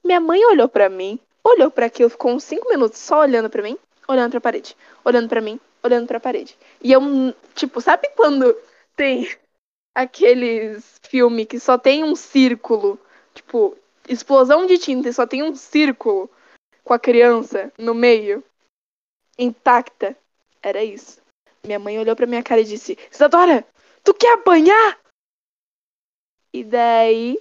[0.05, 3.63] Minha mãe olhou pra mim, olhou pra aquilo, ficou uns 5 minutos só olhando pra
[3.63, 3.77] mim,
[4.07, 6.57] olhando pra parede, olhando pra mim, olhando pra parede.
[6.81, 7.01] E eu,
[7.55, 8.57] tipo, sabe quando
[8.95, 9.29] tem
[9.95, 12.99] aqueles filmes que só tem um círculo,
[13.35, 13.77] tipo,
[14.09, 16.31] explosão de tinta e só tem um círculo
[16.85, 18.45] com a criança no meio,
[19.37, 20.17] intacta?
[20.63, 21.21] Era isso.
[21.65, 23.67] Minha mãe olhou pra minha cara e disse: Isadora,
[24.07, 24.99] tu quer apanhar?
[26.53, 27.39] E daí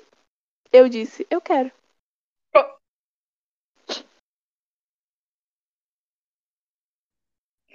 [0.73, 1.71] eu disse: Eu quero.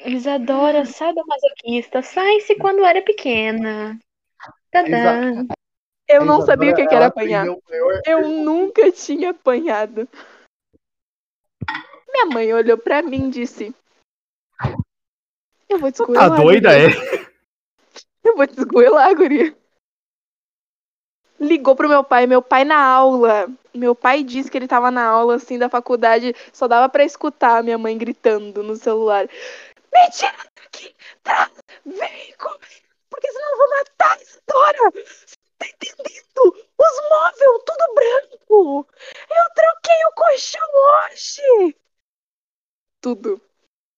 [0.04, 3.98] Isadora, sadomasoquista, sai-se quando era pequena.
[4.70, 5.46] Tadã.
[6.08, 7.44] Eu não Isadora, sabia o que que era apanhar.
[7.44, 10.08] maior- Eu nunca tinha apanhado.
[12.08, 13.74] Minha mãe olhou pra mim e disse:
[15.68, 16.86] Eu vou te Tá doida, é?
[18.24, 19.56] Eu vou te guria.
[21.40, 23.48] ligou pro meu pai, meu pai na aula.
[23.74, 27.58] Meu pai disse que ele tava na aula, assim, da faculdade, só dava pra escutar
[27.58, 29.26] a minha mãe gritando no celular.
[29.92, 30.94] Me tira daqui!
[31.22, 31.50] Tá?
[31.84, 32.90] Vem comigo!
[33.08, 34.90] Porque senão eu vou matar a Isadora!
[34.94, 36.66] Você tá entendendo?
[36.78, 38.86] Os móveis, tudo branco!
[39.30, 41.76] Eu troquei o colchão hoje!
[43.00, 43.49] Tudo.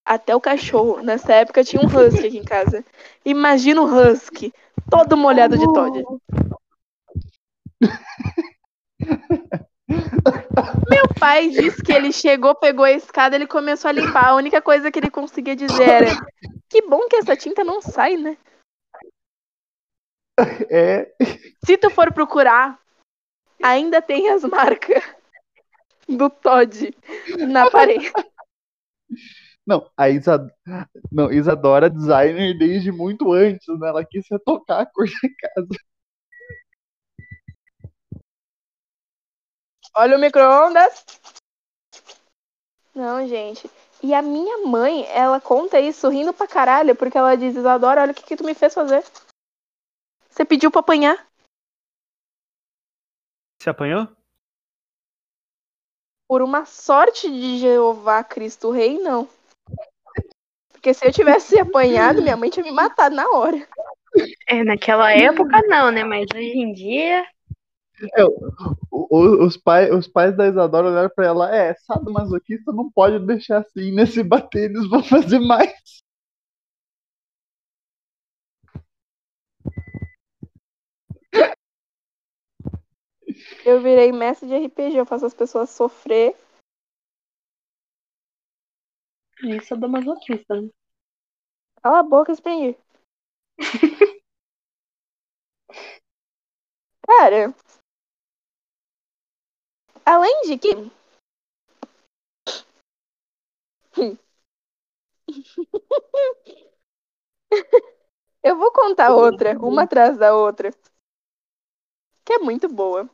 [0.04, 1.02] Até o cachorro.
[1.02, 2.84] Nessa época tinha um husky aqui em casa.
[3.24, 4.52] Imagina o husky,
[4.90, 6.04] todo molhado de Todd.
[10.90, 14.28] Meu pai disse que ele chegou, pegou a escada, ele começou a limpar.
[14.28, 16.16] A única coisa que ele conseguia dizer era:
[16.68, 18.36] Que bom que essa tinta não sai, né?
[20.70, 21.12] É.
[21.64, 22.78] Se tu for procurar,
[23.62, 25.02] ainda tem as marcas
[26.08, 26.94] do Todd
[27.48, 28.10] na parede.
[29.66, 30.52] Não, a Isa...
[31.10, 33.88] não, Isadora é designer desde muito antes, né?
[33.88, 35.68] Ela quis retocar a cor da casa.
[39.94, 41.04] Olha o micro-ondas.
[42.94, 43.70] Não, gente.
[44.02, 48.12] E a minha mãe, ela conta isso rindo pra caralho, porque ela diz, Isadora, olha
[48.12, 49.04] o que, que tu me fez fazer.
[50.28, 51.26] Você pediu pra apanhar.
[53.60, 54.08] Você apanhou?
[56.26, 59.28] Por uma sorte de Jeová Cristo Rei, não.
[60.82, 63.68] Porque se eu tivesse apanhado, minha mãe tinha me matado na hora.
[64.48, 66.02] É, naquela época não, né?
[66.02, 67.24] Mas hoje em dia.
[68.90, 73.58] O- os, pai, os pais da Isadora olharam pra ela, é, sadomasoquista não pode deixar
[73.58, 75.72] assim, nesse bater eles vão fazer mais.
[83.64, 86.34] Eu virei mestre de RPG, eu faço as pessoas sofrer.
[89.42, 90.60] Isso é do masoquista.
[90.60, 90.68] né?
[91.82, 92.76] Cala a boca, Springer.
[97.06, 97.54] Cara,
[100.06, 100.70] além de que.
[108.42, 110.70] Eu vou contar outra, uma atrás da outra.
[112.24, 113.08] Que é muito boa.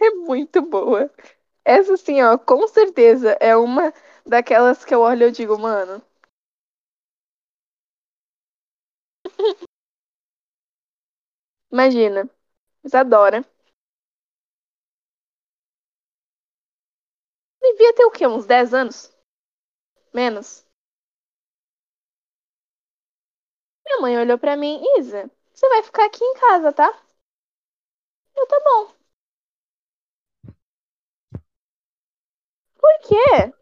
[0.00, 1.10] É muito boa.
[1.66, 3.92] Essa, sim, ó, com certeza é uma
[4.24, 6.02] daquelas que eu olho e eu digo, mano.
[11.72, 12.28] Imagina,
[12.84, 13.44] Isadora.
[17.60, 18.26] Devia ter o quê?
[18.26, 19.12] Uns 10 anos?
[20.12, 20.64] Menos?
[23.84, 26.88] Minha mãe olhou pra mim, Isa, você vai ficar aqui em casa, tá?
[28.34, 28.95] Eu, tá bom.
[32.86, 33.52] Por quê?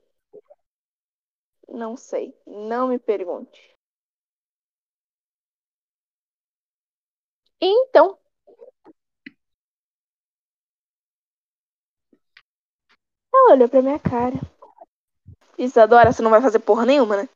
[1.66, 3.74] Não sei, não me pergunte.
[7.58, 8.18] Então,
[13.34, 14.38] ela olhou pra minha cara.
[15.56, 17.28] Isadora, você não vai fazer porra nenhuma, né?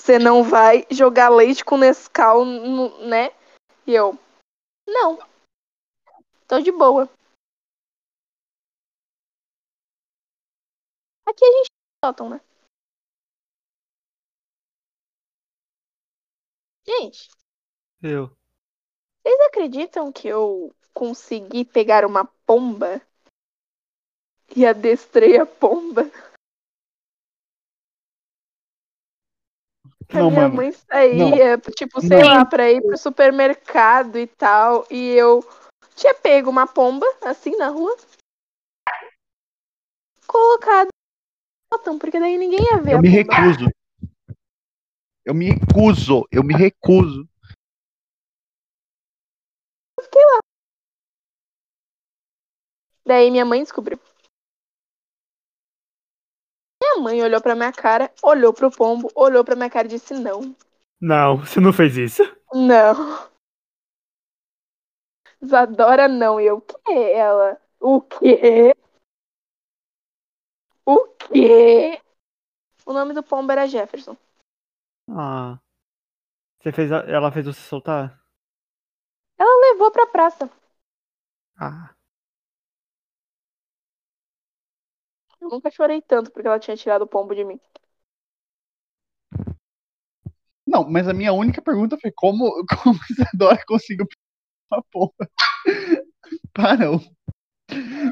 [0.00, 3.30] Você não vai jogar leite com Nescau, né?
[3.86, 4.18] E eu,
[4.84, 5.18] não.
[6.48, 7.08] Tô de boa.
[11.30, 11.68] Aqui a gente
[12.04, 12.40] sótão, né?
[16.84, 17.28] Gente,
[18.02, 18.36] Eu.
[19.22, 23.00] vocês acreditam que eu consegui pegar uma pomba
[24.56, 26.02] e adestrei a pomba?
[30.08, 30.54] A Não, minha mano.
[30.56, 32.26] mãe saía, tipo, sei Não.
[32.26, 35.44] lá, pra ir pro supermercado e tal, e eu
[35.94, 37.96] tinha pego uma pomba, assim, na rua,
[40.26, 40.90] colocado
[41.72, 43.70] sótão, porque daí ninguém ia ver Eu me recuso.
[45.24, 46.26] Eu me recuso.
[46.30, 47.28] Eu me recuso.
[53.06, 53.98] Daí minha mãe descobriu.
[56.82, 60.14] Minha mãe olhou pra minha cara, olhou pro pombo, olhou pra minha cara e disse
[60.14, 60.54] não.
[61.00, 62.22] Não, você não fez isso.
[62.52, 63.30] Não.
[65.40, 66.40] Isadora não.
[66.40, 67.12] E eu, o quê?
[67.14, 68.74] Ela, o quê?
[70.94, 72.00] O quê?
[72.86, 74.16] O nome do pombo era Jefferson.
[75.08, 75.58] Ah.
[76.60, 78.20] Você fez a- Ela fez você soltar?
[79.38, 80.50] Ela levou pra praça.
[81.58, 81.94] Ah.
[85.40, 87.58] Eu nunca chorei tanto porque ela tinha tirado o pombo de mim.
[90.66, 92.44] Não, mas a minha única pergunta foi como,
[92.84, 94.06] como Isadora conseguiu
[94.70, 95.30] uma pomba.
[96.54, 96.86] Para.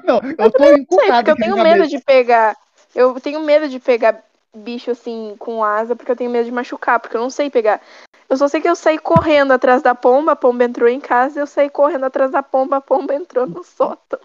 [0.05, 1.89] Não, eu tô Não sei, encucado porque eu tenho medo cabeça.
[1.89, 2.57] de pegar.
[2.99, 6.99] Eu tenho medo de pegar bicho assim com asa, porque eu tenho medo de machucar,
[6.99, 7.81] porque eu não sei pegar.
[8.29, 11.39] Eu só sei que eu saí correndo atrás da pomba, a pomba entrou em casa,
[11.39, 14.19] eu saí correndo atrás da pomba, a pomba entrou no sótão.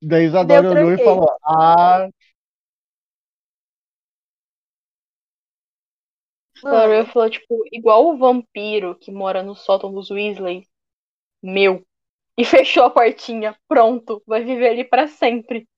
[0.00, 2.08] Daí Isadora Eu olhou e falou: Ah,
[6.64, 10.68] Ela falou, tipo, igual o vampiro que mora no sótão dos Weasley.
[11.42, 11.84] Meu.
[12.40, 13.54] E fechou a portinha.
[13.68, 14.22] Pronto.
[14.26, 15.68] Vai viver ali pra sempre.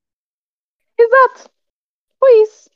[0.97, 1.51] Exato.
[2.21, 2.71] Foi isso.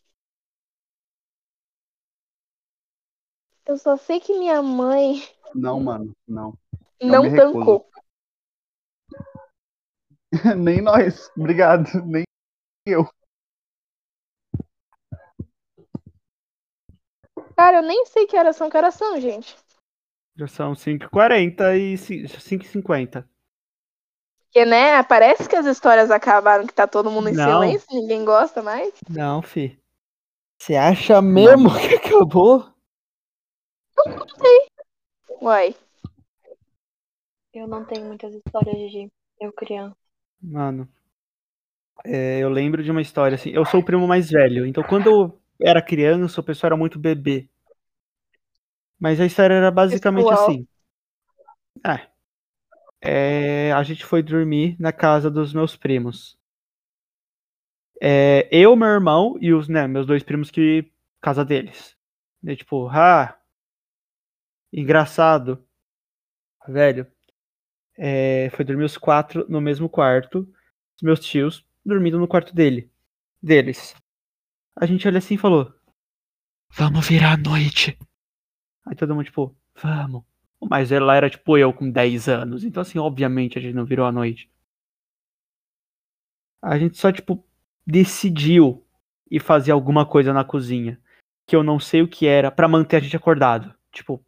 [3.65, 5.23] Eu só sei que minha mãe
[5.55, 6.59] não, mano, não.
[6.99, 7.89] Eu não tancou.
[10.59, 11.31] Nem nós.
[11.37, 11.89] Obrigado.
[12.05, 12.25] Nem
[12.85, 13.09] eu.
[17.57, 19.57] Cara, eu nem sei que horas são, que horas são, gente.
[20.37, 23.27] Já são 5h40 e 5h50.
[24.47, 27.63] Porque, né, parece que as histórias acabaram, que tá todo mundo em Não.
[27.63, 28.93] silêncio, ninguém gosta mais.
[29.09, 29.79] Não, fi.
[30.59, 32.67] Você acha mesmo que acabou?
[35.43, 35.75] Uai.
[37.53, 39.09] Eu não tenho muitas histórias de
[39.41, 39.97] eu criança.
[40.41, 40.89] Mano,
[42.05, 43.51] é, eu lembro de uma história assim.
[43.51, 46.99] Eu sou o primo mais velho, então quando eu era criança, o pessoal era muito
[46.99, 47.49] bebê.
[48.99, 50.51] Mas a história era basicamente Pessoal.
[50.51, 50.67] assim.
[51.85, 52.16] É.
[53.09, 56.37] É, a gente foi dormir na casa dos meus primos.
[58.03, 60.91] É, eu, meu irmão e os né, meus dois primos que
[61.21, 61.97] casa deles.
[62.43, 63.39] E, tipo, ah,
[64.73, 65.65] engraçado,
[66.67, 67.07] velho.
[67.97, 70.41] É, foi dormir os quatro no mesmo quarto.
[70.97, 72.91] Os meus tios dormindo no quarto dele,
[73.41, 73.95] deles.
[74.75, 75.73] A gente olha assim e falou:
[76.71, 77.97] Vamos virar a noite.
[78.85, 80.25] Aí todo mundo, tipo, vamos.
[80.63, 82.65] Mas ela era tipo eu com 10 anos.
[82.65, 84.51] Então, assim, obviamente a gente não virou a noite.
[86.63, 87.45] A gente só, tipo,
[87.87, 88.85] decidiu
[89.31, 91.01] ir fazer alguma coisa na cozinha.
[91.47, 93.75] Que eu não sei o que era, pra manter a gente acordado.
[93.93, 94.25] Tipo,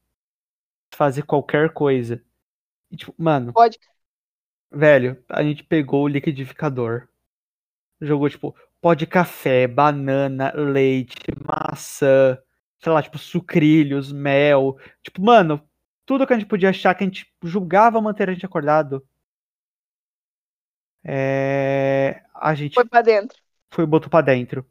[0.95, 2.23] fazer qualquer coisa.
[2.91, 3.79] E, tipo, mano, Pode.
[4.71, 7.09] velho, a gente pegou o liquidificador.
[8.01, 12.39] Jogou, tipo, pó de café, banana, leite, maçã,
[12.83, 14.79] sei lá, tipo, sucrilhos, mel.
[15.03, 15.68] Tipo, mano,
[16.09, 19.07] tudo que a gente podia achar que a gente julgava manter a gente acordado.
[21.05, 22.23] É...
[22.35, 23.37] A gente Foi pra dentro.
[23.71, 24.67] foi botou pra dentro.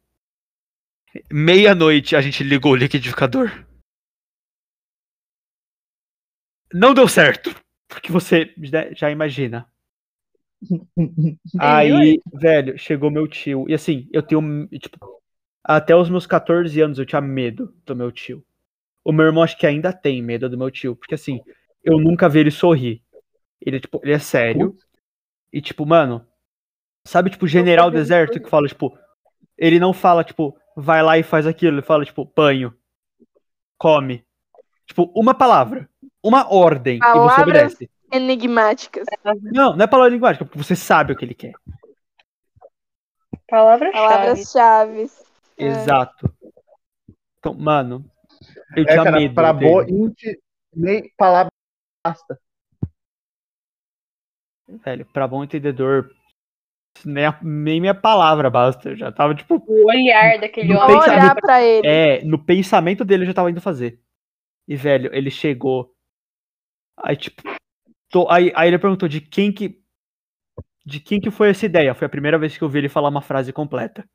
[1.31, 3.51] Meia-noite a gente ligou o liquidificador.
[6.73, 7.53] Não deu certo.
[7.87, 9.71] Porque você já- já imagina.
[11.59, 13.65] Aí, velho, chegou meu tio.
[13.69, 14.67] E assim, eu tenho.
[14.79, 15.21] Tipo,
[15.63, 18.43] até os meus 14 anos eu tinha medo do meu tio.
[19.07, 20.93] O meu irmão acho que ainda tem medo do meu tio.
[20.93, 21.39] Porque assim,
[21.81, 23.01] eu nunca vi ele sorrir.
[23.61, 24.77] Ele, tipo, ele é sério.
[25.53, 26.27] E, tipo, mano,
[27.05, 28.97] sabe, tipo, general do exército que fala, tipo,
[29.57, 31.75] ele não fala, tipo, vai lá e faz aquilo.
[31.75, 32.75] Ele fala, tipo, banho,
[33.77, 34.25] come.
[34.85, 35.89] Tipo, uma palavra,
[36.21, 37.89] uma ordem e você Palavras- obedece.
[38.11, 39.05] Enigmáticas.
[39.41, 41.53] Não, não é palavra linguagem, porque você sabe o que ele quer.
[43.47, 43.93] Palavra-chave.
[44.07, 45.09] Palavras-chave.
[45.57, 45.65] É.
[45.65, 46.29] Exato.
[47.39, 48.05] Então, mano,
[48.75, 49.33] eu É, tinha cara, medo.
[49.33, 50.39] pra boa, inti,
[50.75, 51.51] nem palavra
[52.05, 52.39] basta.
[54.67, 56.11] Velho, pra bom entendedor,
[57.05, 58.89] nem, a- nem minha palavra basta.
[58.89, 60.97] Eu já tava, tipo, O olhar daquele homem.
[60.97, 61.87] olhar pra ele.
[61.87, 64.01] É, no pensamento dele eu já tava indo fazer.
[64.67, 65.93] E, velho, ele chegou.
[66.97, 67.41] Aí, tipo.
[68.09, 69.81] tô- aí, aí ele perguntou de quem que.
[70.85, 71.93] De quem que foi essa ideia?
[71.95, 74.07] Foi a primeira vez que eu vi ele falar uma frase completa.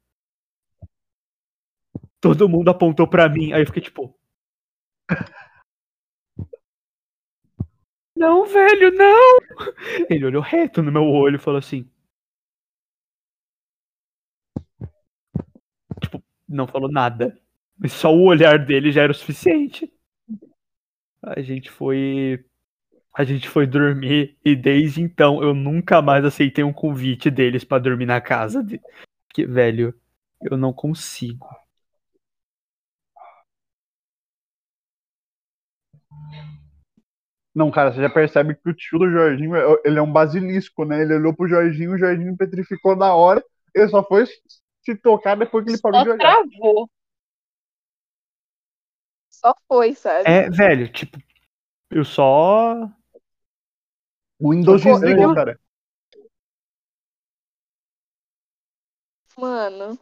[2.21, 4.15] Todo mundo apontou pra mim, aí eu fiquei tipo.
[8.17, 9.39] Não, velho, não!
[10.09, 11.89] Ele olhou reto no meu olho e falou assim.
[16.01, 17.39] Tipo, não falou nada.
[17.79, 19.93] Mas só o olhar dele já era o suficiente.
[21.23, 22.45] A gente foi.
[23.15, 27.79] A gente foi dormir e desde então eu nunca mais aceitei um convite deles pra
[27.79, 28.63] dormir na casa.
[28.63, 28.81] De...
[29.29, 29.95] Porque, velho,
[30.43, 31.47] eu não consigo.
[37.55, 40.85] Não, cara, você já percebe que o tio do Jorginho, é- ele é um basilisco,
[40.85, 41.03] né?
[41.03, 43.45] Ele olhou pro Jorginho, o Jorginho petrificou na hora,
[43.75, 46.39] ele só foi se tocar depois que ele parou Só de olhar.
[46.45, 46.89] travou.
[49.31, 50.31] Só foi, sabe?
[50.31, 51.19] É, velho, tipo,
[51.91, 52.89] eu só.
[54.39, 55.59] O Windows desligou, eu- cara.
[59.37, 59.99] Mano,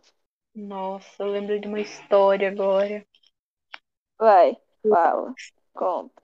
[0.55, 3.07] Nossa, eu lembro de uma história agora.
[4.19, 4.57] vai,
[4.89, 5.35] fala,
[5.75, 6.23] conta.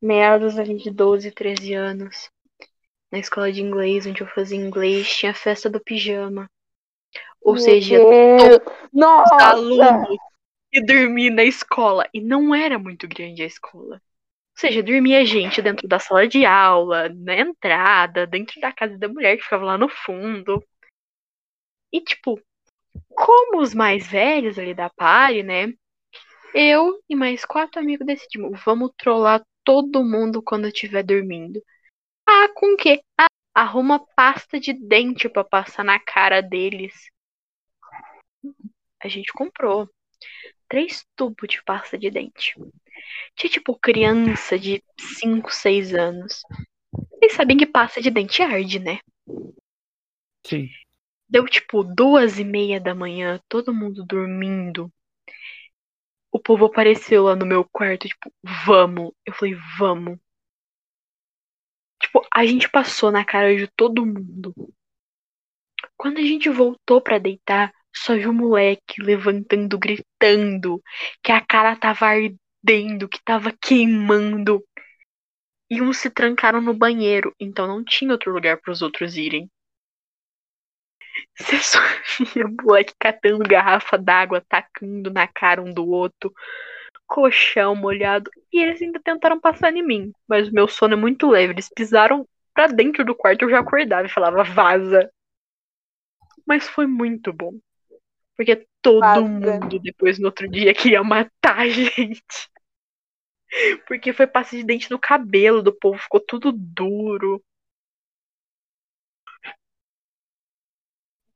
[0.00, 2.30] Meados ali de 12, 13 anos.
[3.10, 6.48] Na escola de inglês, onde eu fazia inglês, tinha a festa do pijama.
[7.40, 8.60] Ou Meu seja, Deus.
[8.92, 10.18] os alunos
[10.72, 12.08] e dormir na escola.
[12.12, 13.96] E não era muito grande a escola.
[13.96, 19.08] Ou seja, dormia gente dentro da sala de aula, na entrada, dentro da casa da
[19.08, 20.62] mulher que ficava lá no fundo.
[21.92, 22.40] E, tipo,
[23.14, 25.72] como os mais velhos ali da party, né?
[26.54, 31.62] Eu e mais quatro amigos decidimos, vamos trollar todo mundo quando estiver dormindo.
[32.26, 33.02] Ah, com o quê?
[33.18, 36.94] Ah, arruma pasta de dente pra passar na cara deles.
[38.98, 39.86] A gente comprou
[40.70, 42.54] três tubos de pasta de dente.
[43.36, 46.40] Tinha tipo criança de 5, 6 anos.
[47.10, 49.00] Vocês sabem que pasta de dente arde, né?
[50.46, 50.70] Sim.
[51.28, 54.90] Deu tipo duas e meia da manhã, todo mundo dormindo.
[56.32, 58.32] O povo apareceu lá no meu quarto, tipo,
[58.66, 59.12] vamos.
[59.26, 60.18] Eu falei, vamos.
[62.00, 64.54] Tipo, a gente passou na cara de todo mundo.
[65.96, 70.82] Quando a gente voltou pra deitar, só viu o moleque levantando, gritando,
[71.22, 74.64] que a cara tava ardendo, que tava queimando.
[75.70, 79.50] E uns se trancaram no banheiro, então não tinha outro lugar para os outros irem.
[81.40, 81.78] Você só
[82.34, 86.32] via moleque catando garrafa d'água, tacando na cara um do outro,
[87.06, 88.30] colchão molhado.
[88.52, 90.12] E eles ainda tentaram passar em mim.
[90.26, 91.52] Mas o meu sono é muito leve.
[91.52, 95.10] Eles pisaram pra dentro do quarto, eu já acordava e falava, vaza.
[96.46, 97.52] Mas foi muito bom.
[98.36, 99.20] Porque todo Vaza.
[99.20, 102.48] mundo, depois no outro dia, queria matar a gente.
[103.86, 107.42] Porque foi pasta de dente no cabelo do povo, ficou tudo duro.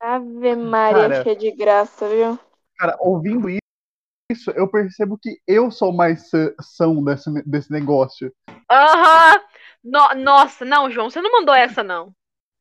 [0.05, 1.23] Ave Maria, Cara.
[1.23, 2.37] cheia de graça, viu?
[2.77, 3.47] Cara, ouvindo
[4.29, 8.33] isso, eu percebo que eu sou mais sã- são desse, desse negócio.
[8.69, 9.41] Aham!
[9.81, 12.13] No- nossa, não, João, você não mandou essa, não.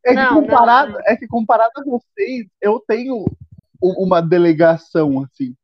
[0.04, 1.00] É Não, que não, comparado, não.
[1.04, 3.24] é que comparado a vocês, eu tenho
[3.80, 5.56] uma delegação assim.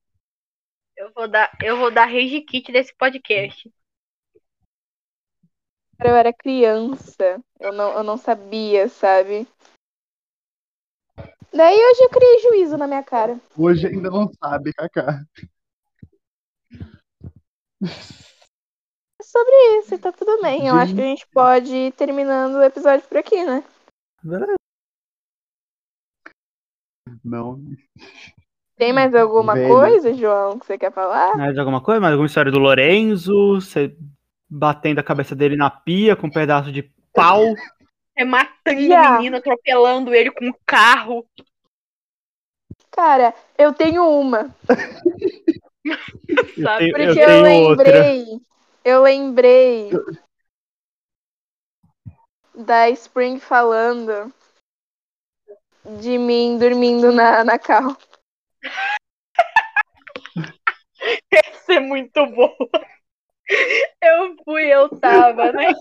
[0.97, 3.71] Eu vou dar, eu vou dar rage kit desse podcast.
[6.01, 7.41] Eu era criança.
[7.61, 9.47] Eu não, eu não sabia, sabe?
[11.53, 13.39] Daí hoje eu criei juízo na minha cara.
[13.57, 15.25] Hoje ainda não sabe, Kaká.
[17.83, 20.67] É sobre isso, tá tudo bem.
[20.67, 23.65] Eu acho que a gente pode ir terminando o episódio por aqui, né?
[24.23, 24.55] Beleza.
[27.25, 27.61] Não.
[28.77, 29.69] Tem mais alguma Velho.
[29.69, 31.37] coisa, João, que você quer falar?
[31.37, 32.01] Mais alguma coisa?
[32.01, 33.57] Mais alguma história do Lorenzo?
[33.57, 33.97] Você
[34.49, 36.83] batendo a cabeça dele na pia com um pedaço de
[37.13, 37.43] pau?
[38.19, 39.11] É matando Yeah.
[39.11, 41.25] o menino, atropelando ele com um carro.
[42.91, 44.53] Cara, eu tenho uma.
[46.29, 46.79] Eu Sabe?
[46.79, 47.85] tenho, Porque eu eu, tenho outra.
[47.85, 48.41] lembrei.
[48.85, 49.91] Eu lembrei
[52.55, 54.35] da Spring falando
[56.01, 57.97] de mim dormindo na, na cal.
[61.33, 62.57] Essa é muito boa.
[64.03, 65.73] Eu fui, eu tava, né?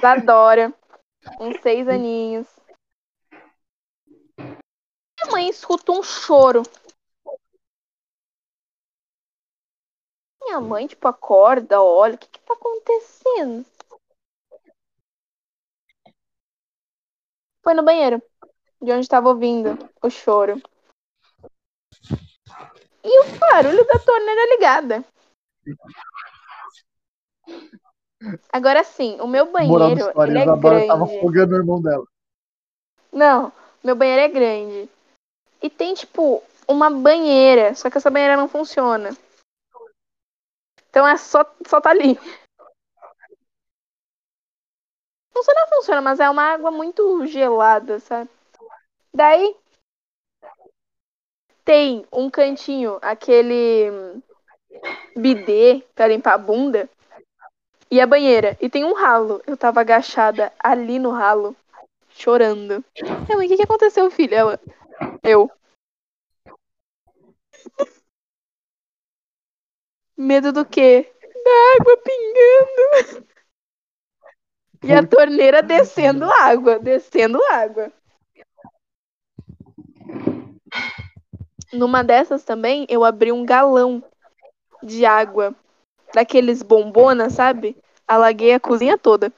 [0.00, 0.72] Da Dora.
[1.40, 2.48] Uns seis aninhos.
[4.38, 6.62] Minha mãe escuta um choro.
[10.42, 13.64] Minha mãe, tipo, acorda, olha, o que que tá acontecendo?
[17.62, 18.20] Foi no banheiro,
[18.82, 20.60] de onde tava ouvindo o choro.
[23.04, 25.04] E o barulho da torneira ligada.
[28.52, 31.16] Agora sim, o meu banheiro, história, ele é Isadora tava grande.
[31.16, 32.06] afogando o irmão dela.
[33.12, 33.52] Não,
[33.82, 34.90] meu banheiro é grande.
[35.60, 39.10] E tem, tipo, uma banheira, só que essa banheira não funciona.
[40.88, 42.18] Então é só, só tá ali.
[45.32, 48.30] Funciona, funciona, mas é uma água muito gelada, sabe?
[49.14, 49.56] Daí
[51.64, 54.20] tem um cantinho, aquele
[55.16, 56.88] bidê pra limpar a bunda.
[57.92, 58.56] E a banheira.
[58.58, 59.42] E tem um ralo.
[59.46, 61.54] Eu tava agachada ali no ralo,
[62.08, 62.82] chorando.
[63.26, 64.36] Minha mãe, o que, que aconteceu, filha?
[64.36, 64.60] Ela.
[65.22, 65.50] Eu.
[70.16, 71.12] Medo do quê?
[71.44, 73.26] Da água pingando.
[74.84, 77.92] E a torneira descendo água, descendo água.
[81.72, 84.02] Numa dessas também, eu abri um galão
[84.82, 85.54] de água.
[86.14, 87.76] Daqueles bombona, sabe?
[88.06, 89.32] Alaguei a cozinha toda.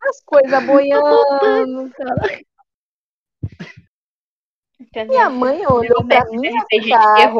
[0.00, 2.40] As coisas boiando, cara.
[5.06, 7.30] Minha mãe olhou pra minha cara.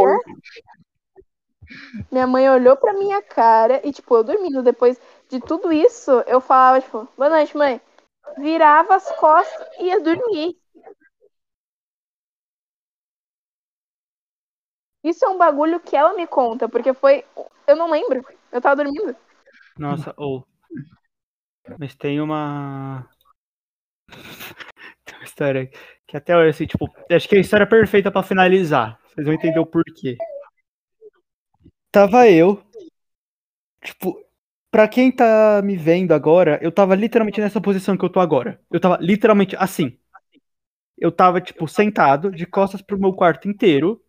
[2.10, 4.62] Minha mãe olhou pra minha cara e, tipo, eu dormindo.
[4.62, 7.80] Depois de tudo isso, eu falava, tipo, boa noite, mãe.
[8.36, 10.58] Virava as costas e ia dormir.
[15.08, 17.24] Isso é um bagulho que ela me conta, porque foi.
[17.66, 18.22] Eu não lembro.
[18.52, 19.16] Eu tava dormindo.
[19.78, 20.46] Nossa, ou.
[21.78, 23.08] Mas tem uma.
[25.04, 25.70] tem uma história
[26.06, 29.00] que até hoje, assim, tipo, acho que é a história perfeita pra finalizar.
[29.06, 30.18] Vocês vão entender o porquê.
[31.90, 32.62] Tava eu.
[33.82, 34.22] Tipo,
[34.70, 38.60] pra quem tá me vendo agora, eu tava literalmente nessa posição que eu tô agora.
[38.70, 39.98] Eu tava literalmente assim.
[40.98, 44.02] Eu tava, tipo, sentado, de costas pro meu quarto inteiro,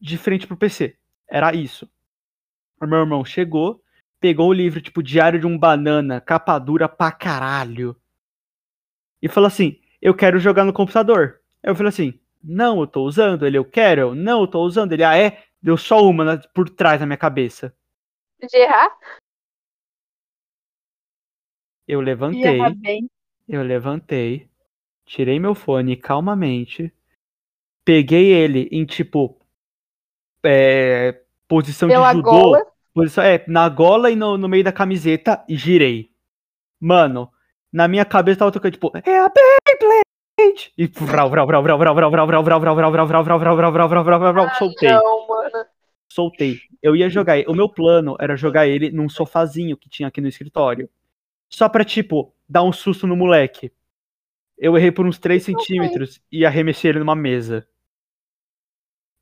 [0.00, 0.96] de frente pro PC.
[1.28, 1.88] Era isso.
[2.80, 3.82] O meu irmão chegou,
[4.20, 7.96] pegou o livro, tipo, Diário de um Banana, capa dura pra caralho.
[9.22, 11.40] E falou assim: Eu quero jogar no computador.
[11.62, 13.46] Eu falei assim: Não, eu tô usando.
[13.46, 14.00] Ele, eu quero.
[14.00, 14.92] Eu, não, eu tô usando.
[14.92, 15.44] Ele, ah, é?
[15.62, 17.74] Deu só uma na- por trás na minha cabeça.
[18.38, 18.90] De errar?
[21.88, 22.58] Eu levantei.
[23.48, 24.48] Eu levantei,
[25.04, 26.90] tirei meu fone calmamente,
[27.84, 29.38] peguei ele em tipo
[30.44, 32.66] é, posição Pela de judô, gola.
[32.92, 36.10] posição, é, na gola e no, no meio da camiseta e girei.
[36.80, 37.30] Mano,
[37.72, 40.72] na minha cabeça tava tocando tipo, é a Beyblade!
[40.76, 40.88] E
[44.54, 45.64] soltei, Não, mano.
[46.08, 46.58] soltei.
[46.82, 50.28] Eu ia jogar, o meu plano era jogar ele num sofazinho que tinha aqui no
[50.28, 50.88] escritório.
[51.48, 53.72] Só pra, tipo, dar um susto no moleque.
[54.58, 57.66] Eu errei por uns 3 centímetros e arremessei ele numa mesa.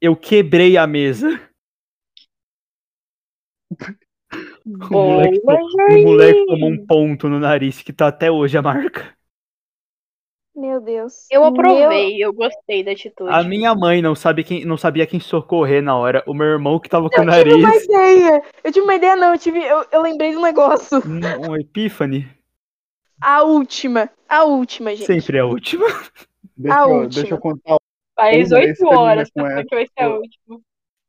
[0.03, 1.41] Eu quebrei a mesa.
[4.65, 9.15] O moleque, o moleque tomou um ponto no nariz, que tá até hoje a marca.
[10.55, 11.27] Meu Deus.
[11.31, 13.31] Eu Meu- aprovei, eu gostei da atitude.
[13.31, 16.23] A minha mãe não, sabe quem, não sabia quem socorrer na hora.
[16.27, 17.85] O meu irmão que tava com o Eu tive uma nariz.
[17.85, 18.43] ideia.
[18.65, 19.33] Eu tive uma ideia, não.
[19.35, 20.99] Eu, tive, eu, eu lembrei de um negócio.
[21.07, 22.27] Um, um epífane.
[23.21, 24.09] A última.
[24.29, 25.07] A última, gente.
[25.07, 25.87] Sempre é a última.
[26.57, 27.09] Deixa, A eu, última.
[27.23, 27.77] deixa eu contar.
[28.15, 29.53] Faz oito horas, com tá?
[29.53, 29.65] essa.
[29.65, 30.61] que vai ser a última.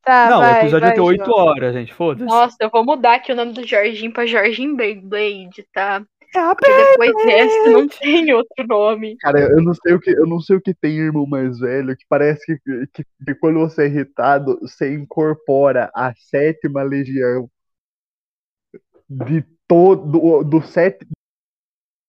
[0.03, 1.37] Tá, não, vai, o episódio vai, 8 João.
[1.45, 1.93] horas, gente.
[1.93, 2.25] Foda-se.
[2.25, 6.05] Nossa, eu vou mudar aqui o nome do Jorginho pra Jorginho Beyblade, tá?
[6.35, 9.15] É a Porque depois dessa não tem outro nome.
[9.17, 11.95] Cara, eu não sei o que, eu não sei o que tem irmão mais velho,
[11.95, 17.49] que parece que, que, que quando você é irritado, você incorpora a sétima legião
[19.09, 21.05] de todo do, sete,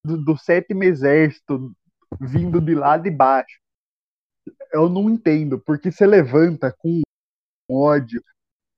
[0.05, 1.73] do, do sétimo exército
[2.21, 3.64] vindo de lá de baixo.
[4.75, 7.01] Eu não entendo, porque você levanta com
[7.71, 8.23] ódio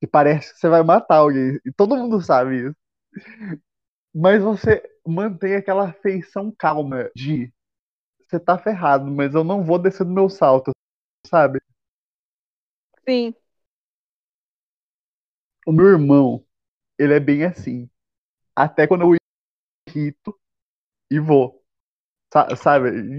[0.01, 1.59] que parece que você vai matar alguém.
[1.65, 2.75] E todo mundo sabe isso.
[4.13, 7.51] Mas você mantém aquela feição calma de
[8.27, 10.71] você tá ferrado, mas eu não vou descer do meu salto,
[11.27, 11.59] sabe?
[13.07, 13.33] Sim.
[15.65, 16.43] O meu irmão,
[16.99, 17.89] ele é bem assim.
[18.55, 19.15] Até quando eu
[19.89, 20.39] irrito
[21.11, 21.63] e vou.
[22.33, 23.17] Sa- Sabe?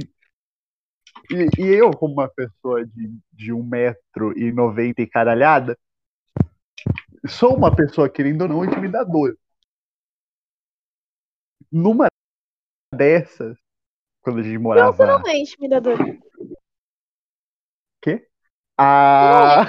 [1.31, 5.79] E, e eu, como uma pessoa de, de 1,90m e caralhada,
[7.26, 9.37] sou uma pessoa, querendo ou não, intimidadora.
[11.70, 12.07] Numa
[12.95, 13.59] dessas,
[14.22, 15.07] quando a gente morava.
[15.07, 15.99] Não é intimidador.
[18.79, 19.64] a...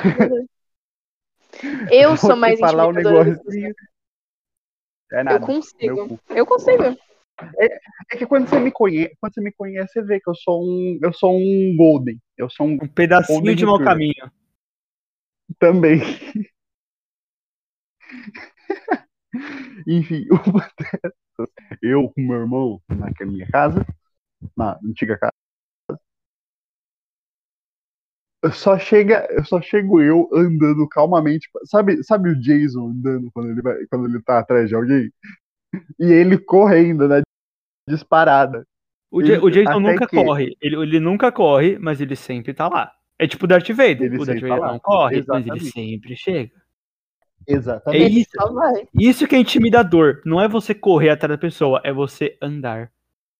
[1.91, 3.73] Eu sou Vou te mais falar um negocinho.
[5.11, 5.23] É você.
[5.23, 5.43] nada.
[5.43, 6.19] Eu consigo.
[6.29, 6.97] Eu consigo.
[8.11, 10.63] É que quando você me conhece, quando você me conhece, você vê que eu sou
[10.63, 12.19] um, eu sou um golden.
[12.37, 14.31] Eu sou um Um pedacinho de mau caminho.
[15.57, 15.99] também.
[19.87, 20.25] Enfim,
[20.77, 21.13] dessas,
[21.81, 23.85] eu com meu irmão na minha casa,
[24.57, 25.33] na antiga casa,
[28.53, 33.85] só chega, só chego eu andando calmamente, sabe, sabe o Jason andando quando ele vai,
[33.87, 35.11] quando ele tá atrás de alguém?
[35.99, 37.21] E ele correndo na
[37.89, 38.65] disparada.
[39.11, 40.55] O, o Jason nunca que- corre.
[40.61, 42.91] Ele, ele nunca corre, mas ele sempre tá lá.
[43.17, 44.03] É tipo o Darth Vader.
[44.03, 45.71] Ele o Darth sempre Vader tá não corre, mas ele Exatamente.
[45.71, 46.51] sempre chega.
[47.47, 48.19] É Exatamente.
[48.21, 48.29] isso.
[48.35, 48.87] Só vai.
[48.93, 50.21] Isso que é intimidador.
[50.25, 52.91] Não é você correr atrás da pessoa, é você andar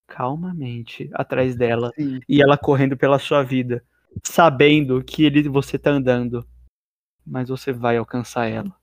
[0.08, 2.20] calmamente atrás dela Sim.
[2.28, 3.84] e ela correndo pela sua vida,
[4.24, 6.44] sabendo que ele, você tá andando,
[7.26, 8.76] mas você vai alcançar ela.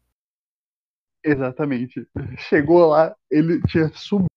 [1.25, 2.07] Exatamente.
[2.49, 4.29] Chegou lá, ele tinha subido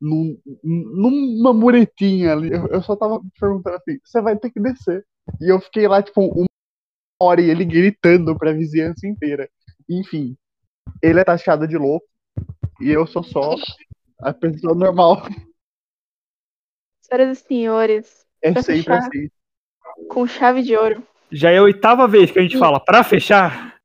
[0.00, 2.52] num- numa muretinha ali.
[2.52, 5.04] Eu eu só tava perguntando assim: você vai ter que descer.
[5.40, 6.46] E eu fiquei lá, tipo, uma
[7.22, 9.48] hora e ele gritando pra vizinhança inteira.
[9.88, 10.36] Enfim,
[11.02, 12.06] ele é taxado de louco
[12.80, 13.54] e eu sou só
[14.20, 15.22] a pessoa normal.
[17.02, 19.28] Senhoras e senhores, É sempre assim.
[20.08, 21.02] com chave de ouro.
[21.30, 23.76] Já é a oitava vez que a gente fala, pra fechar,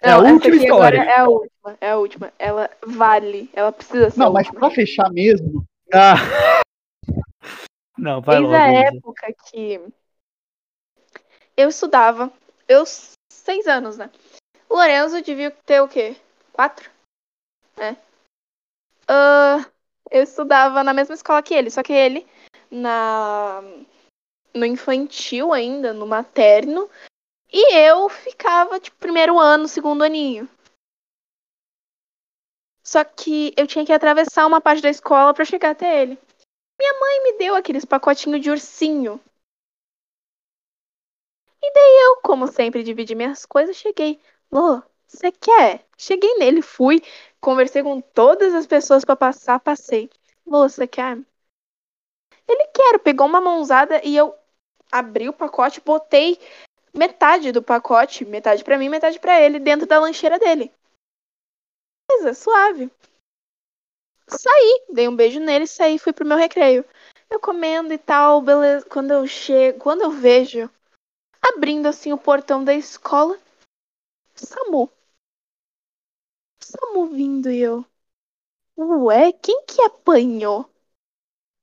[0.00, 0.98] é a última história.
[1.02, 1.78] É a última.
[1.80, 2.32] É a última.
[2.38, 3.50] Ela vale.
[3.52, 4.60] Ela precisa ser a Não, mas última.
[4.60, 6.14] pra fechar mesmo, Ah.
[7.98, 8.64] Não, vai Desde logo.
[8.64, 8.96] a Isa.
[8.96, 9.80] época que
[11.54, 12.32] eu estudava,
[12.66, 12.84] eu
[13.30, 14.10] seis anos, né?
[14.68, 16.16] O Lorenzo devia ter o quê?
[16.52, 16.90] Quatro?
[17.76, 17.94] É.
[19.06, 19.66] Ah,
[20.10, 22.26] eu estudava na mesma escola que ele, só que ele
[22.70, 23.60] na
[24.54, 26.88] no infantil ainda, no materno,
[27.52, 30.48] e eu ficava tipo primeiro ano, segundo aninho.
[32.82, 36.18] Só que eu tinha que atravessar uma parte da escola para chegar até ele.
[36.78, 39.20] Minha mãe me deu aqueles pacotinhos de ursinho.
[41.62, 44.18] E daí eu, como sempre, dividi minhas coisas, cheguei.
[44.50, 45.86] Lô, você quer?
[45.96, 47.02] Cheguei nele, fui,
[47.40, 50.08] conversei com todas as pessoas para passar, passei.
[50.46, 51.18] Lô, você quer?
[52.48, 54.34] Ele quer, pegou uma mãozada e eu
[54.90, 56.38] abri o pacote, botei
[56.94, 60.72] metade do pacote, metade para mim, metade para ele, dentro da lancheira dele.
[62.08, 62.90] Beleza, suave.
[64.28, 66.84] Saí, dei um beijo nele, saí, fui pro meu recreio.
[67.28, 68.86] Eu comendo e tal, beleza.
[68.86, 70.70] Quando eu chego, quando eu vejo
[71.40, 73.38] abrindo assim o portão da escola,
[74.34, 74.90] Samu.
[76.60, 77.84] Samu vindo e eu.
[78.76, 80.68] Ué, quem que apanhou?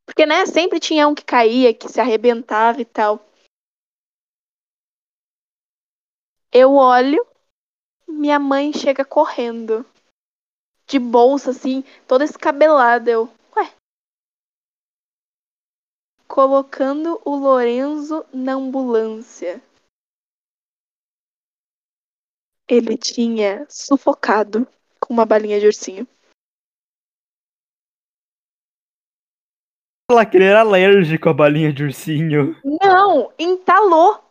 [0.05, 3.19] Porque, né, sempre tinha um que caía, que se arrebentava e tal.
[6.59, 7.23] Eu olho,
[8.07, 9.85] minha mãe chega correndo.
[10.87, 13.11] De bolsa, assim, toda escabelada.
[13.11, 13.25] Eu,
[13.55, 13.75] ué.
[16.27, 19.61] Colocando o Lorenzo na ambulância.
[22.67, 24.67] Ele tinha sufocado
[24.99, 26.07] com uma balinha de ursinho.
[30.09, 32.59] Ela que ele era alérgico à balinha de ursinho.
[32.63, 34.26] Não, entalou.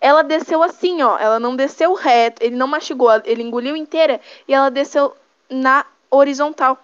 [0.00, 1.18] Ela desceu assim, ó.
[1.18, 2.42] Ela não desceu reto.
[2.42, 3.10] Ele não mastigou.
[3.24, 5.14] Ele engoliu inteira e ela desceu
[5.50, 6.78] na horizontal.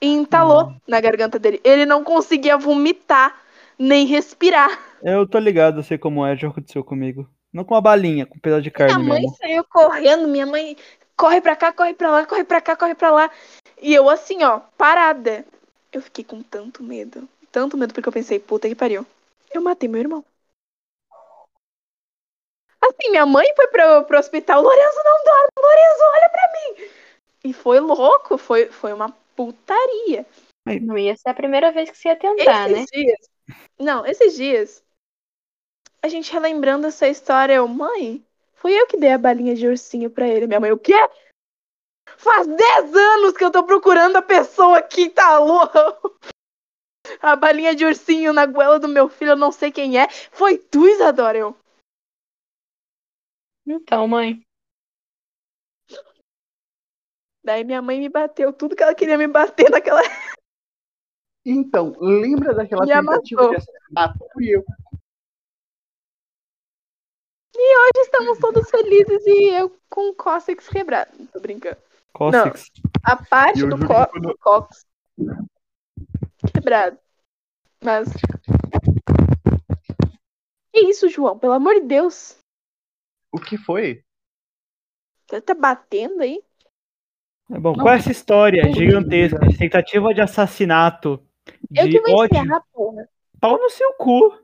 [0.00, 0.74] E entalou Ah.
[0.86, 1.60] na garganta dele.
[1.64, 3.34] Ele não conseguia vomitar
[3.78, 4.78] nem respirar.
[5.02, 7.28] Eu tô ligado, eu sei como é, já aconteceu comigo.
[7.52, 9.36] Não com a balinha, com um pedaço de carne Minha mãe mesmo.
[9.36, 10.28] saiu correndo.
[10.28, 10.76] Minha mãe
[11.16, 13.30] corre pra cá, corre pra lá, corre pra cá, corre pra lá.
[13.80, 15.44] E eu assim, ó, parada.
[15.92, 17.26] Eu fiquei com tanto medo.
[17.50, 19.06] Tanto medo porque eu pensei, puta que pariu.
[19.52, 20.22] Eu matei meu irmão.
[22.88, 24.62] Assim, minha mãe foi pro, pro hospital.
[24.62, 26.90] Lorenzo não dorme, Lorenzo, olha pra mim.
[27.44, 30.26] E foi louco, foi, foi uma putaria.
[30.82, 32.80] Não ia ser a primeira vez que você ia tentar, né?
[32.80, 33.30] esses dias.
[33.78, 34.84] Não, esses dias.
[36.02, 40.10] A gente relembrando essa história, eu, mãe, fui eu que dei a balinha de ursinho
[40.10, 40.46] pra ele.
[40.46, 40.94] Minha mãe, o quê?
[42.16, 45.96] Faz 10 anos que eu tô procurando a pessoa que tá louca.
[47.22, 50.08] A balinha de ursinho na goela do meu filho, eu não sei quem é.
[50.32, 51.56] Foi tu, Isadora, eu.
[53.66, 54.40] Então, mãe.
[57.44, 60.00] Daí minha mãe me bateu tudo que ela queria me bater naquela.
[61.48, 63.50] Então, lembra daquela Me tentativa amassou.
[63.50, 64.18] de assassinato?
[64.32, 64.64] Fui eu.
[67.56, 71.12] Hoje estamos todos felizes e eu com o cóccix quebrado.
[71.32, 71.76] Tô brincando.
[72.12, 72.68] Cossix.
[73.04, 74.84] A parte E do, có quando- do cóccix
[76.52, 76.98] quebrado.
[77.80, 78.08] Mas.
[80.72, 81.38] Que isso, João?
[81.38, 82.36] Pelo amor de Deus.
[83.36, 84.02] O que foi?
[85.28, 86.42] Você tá batendo aí?
[87.50, 87.84] É bom, Não.
[87.84, 91.22] com essa história Não, gigantesca de tentativa de assassinato,
[91.74, 93.06] Eu de que vou ódio, encerrar, porra.
[93.38, 94.38] pau no seu cu.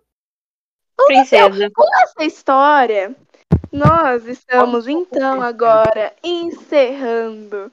[1.07, 1.71] Princesa.
[1.75, 3.17] Com essa história,
[3.73, 7.73] nós estamos então agora encerrando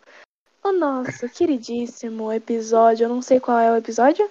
[0.63, 3.03] o nosso queridíssimo episódio.
[3.05, 4.29] Eu não sei qual é o episódio.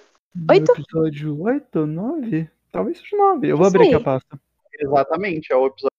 [0.49, 0.71] Oito?
[0.71, 2.49] Episódio 8, 9?
[2.71, 3.47] Talvez seja 9.
[3.47, 4.01] Eu vou Isso abrir aqui aí.
[4.01, 4.41] a pasta.
[4.81, 5.98] Exatamente, é o episódio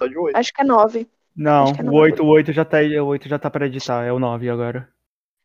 [0.00, 0.36] 8.
[0.36, 1.08] Acho que é nove.
[1.36, 1.98] Não, Acho que é o nove.
[1.98, 4.48] 8, o 8 já tá aí, o 8 já tá pra editar, é o 9
[4.48, 4.88] agora.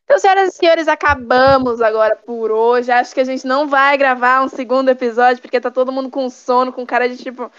[0.04, 2.92] Então, senhoras e senhores, acabamos agora por hoje.
[2.92, 6.28] Acho que a gente não vai gravar um segundo episódio, porque tá todo mundo com
[6.32, 7.52] sono, com cara de tipo.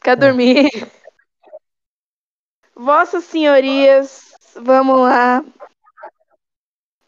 [0.00, 0.68] Quer dormir.
[2.74, 5.44] Vossas senhorias, vamos lá.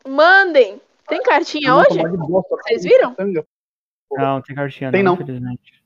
[0.06, 0.80] Mandem.
[1.08, 1.98] Tem cartinha hoje?
[1.98, 3.16] de Vocês viram?
[4.10, 5.22] não tem cartinha Tem não, não.
[5.22, 5.79] infelizmente.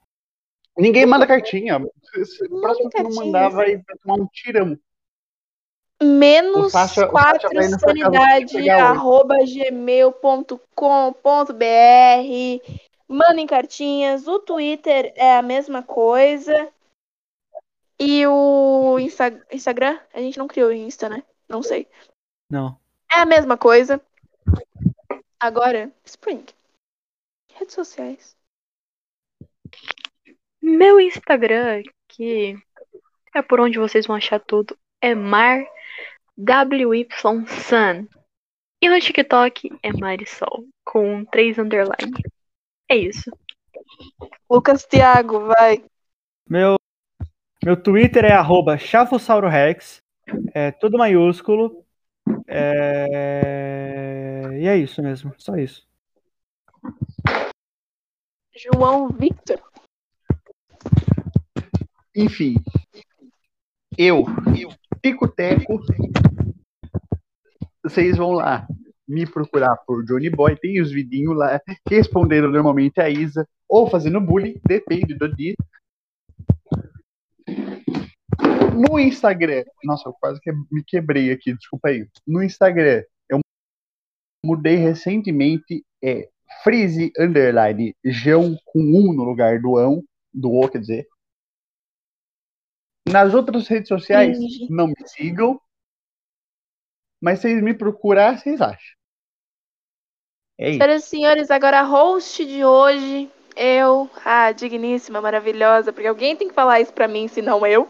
[0.77, 1.79] Ninguém manda cartinha.
[1.79, 1.93] Manda
[2.61, 4.79] Próximo que não mandar vai tomar um tirão.
[6.03, 10.65] Menos O Sasha- o 4 Sasha vai na sua casa sanidade arroba gmail.com.br
[13.07, 14.27] Mandem cartinhas.
[14.27, 16.69] O Twitter é a mesma coisa.
[17.99, 19.99] E o Insta- Instagram?
[20.13, 21.23] A gente não criou o Insta, né?
[21.49, 21.87] Não sei.
[22.51, 22.77] Não.
[23.11, 24.01] É a mesma coisa.
[25.39, 26.45] Agora, Spring.
[27.55, 28.37] Redes sociais.
[30.65, 32.57] Meu Instagram, que
[33.35, 35.63] é por onde vocês vão achar tudo, é Mar
[36.39, 37.07] WY
[37.47, 38.09] Sun.
[38.81, 42.15] E no TikTok é Marisol, com três underline.
[42.89, 43.31] É isso.
[44.51, 45.85] Lucas Thiago, vai.
[46.49, 46.77] Meu
[47.63, 49.99] Meu Twitter é arroba ChavossauroRex.
[50.55, 51.85] É tudo maiúsculo.
[52.49, 54.49] É...
[54.55, 55.87] E é isso mesmo, só isso.
[58.57, 59.61] João Victor.
[62.15, 62.55] Enfim.
[63.99, 64.25] Eu,
[64.59, 64.71] eu,
[65.03, 65.81] Tico-Teco.
[67.83, 68.67] Vocês vão lá
[69.07, 70.57] me procurar por Johnny Boy.
[70.57, 75.55] Tem os vidinhos lá respondendo normalmente a Isa ou fazendo bullying, depende do dia.
[78.75, 82.07] No Instagram, nossa, eu quase que me quebrei aqui, desculpa aí.
[82.27, 83.41] No Instagram, eu
[84.45, 86.29] mudei recentemente, é
[86.63, 91.07] freeze underline João com um no lugar do ão, do o, quer dizer.
[93.07, 94.67] Nas outras redes sociais, Entendi.
[94.71, 95.61] não me sigam,
[97.21, 98.97] mas vocês me procurar, vocês acham.
[100.59, 100.79] É isso.
[100.79, 106.49] Senhoras e senhores, agora a host de hoje, eu, a digníssima, maravilhosa, porque alguém tem
[106.49, 107.89] que falar isso pra mim, senão eu.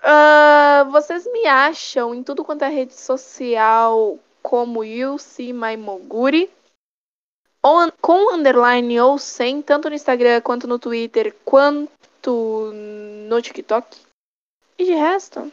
[0.00, 6.50] Ah, vocês me acham em tudo quanto é rede social como Yulsi Maimoguri,
[7.64, 13.98] on- com underline ou sem, tanto no Instagram quanto no Twitter, quanto no TikTok.
[14.78, 15.50] E de resto,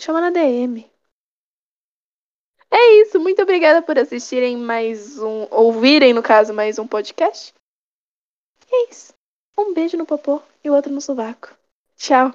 [0.00, 0.90] chama na DM.
[2.70, 7.54] É isso, muito obrigada por assistirem mais um, ouvirem no caso mais um podcast.
[8.70, 9.14] É isso.
[9.56, 11.56] Um beijo no popô e outro no sovaco.
[11.96, 12.32] Tchau.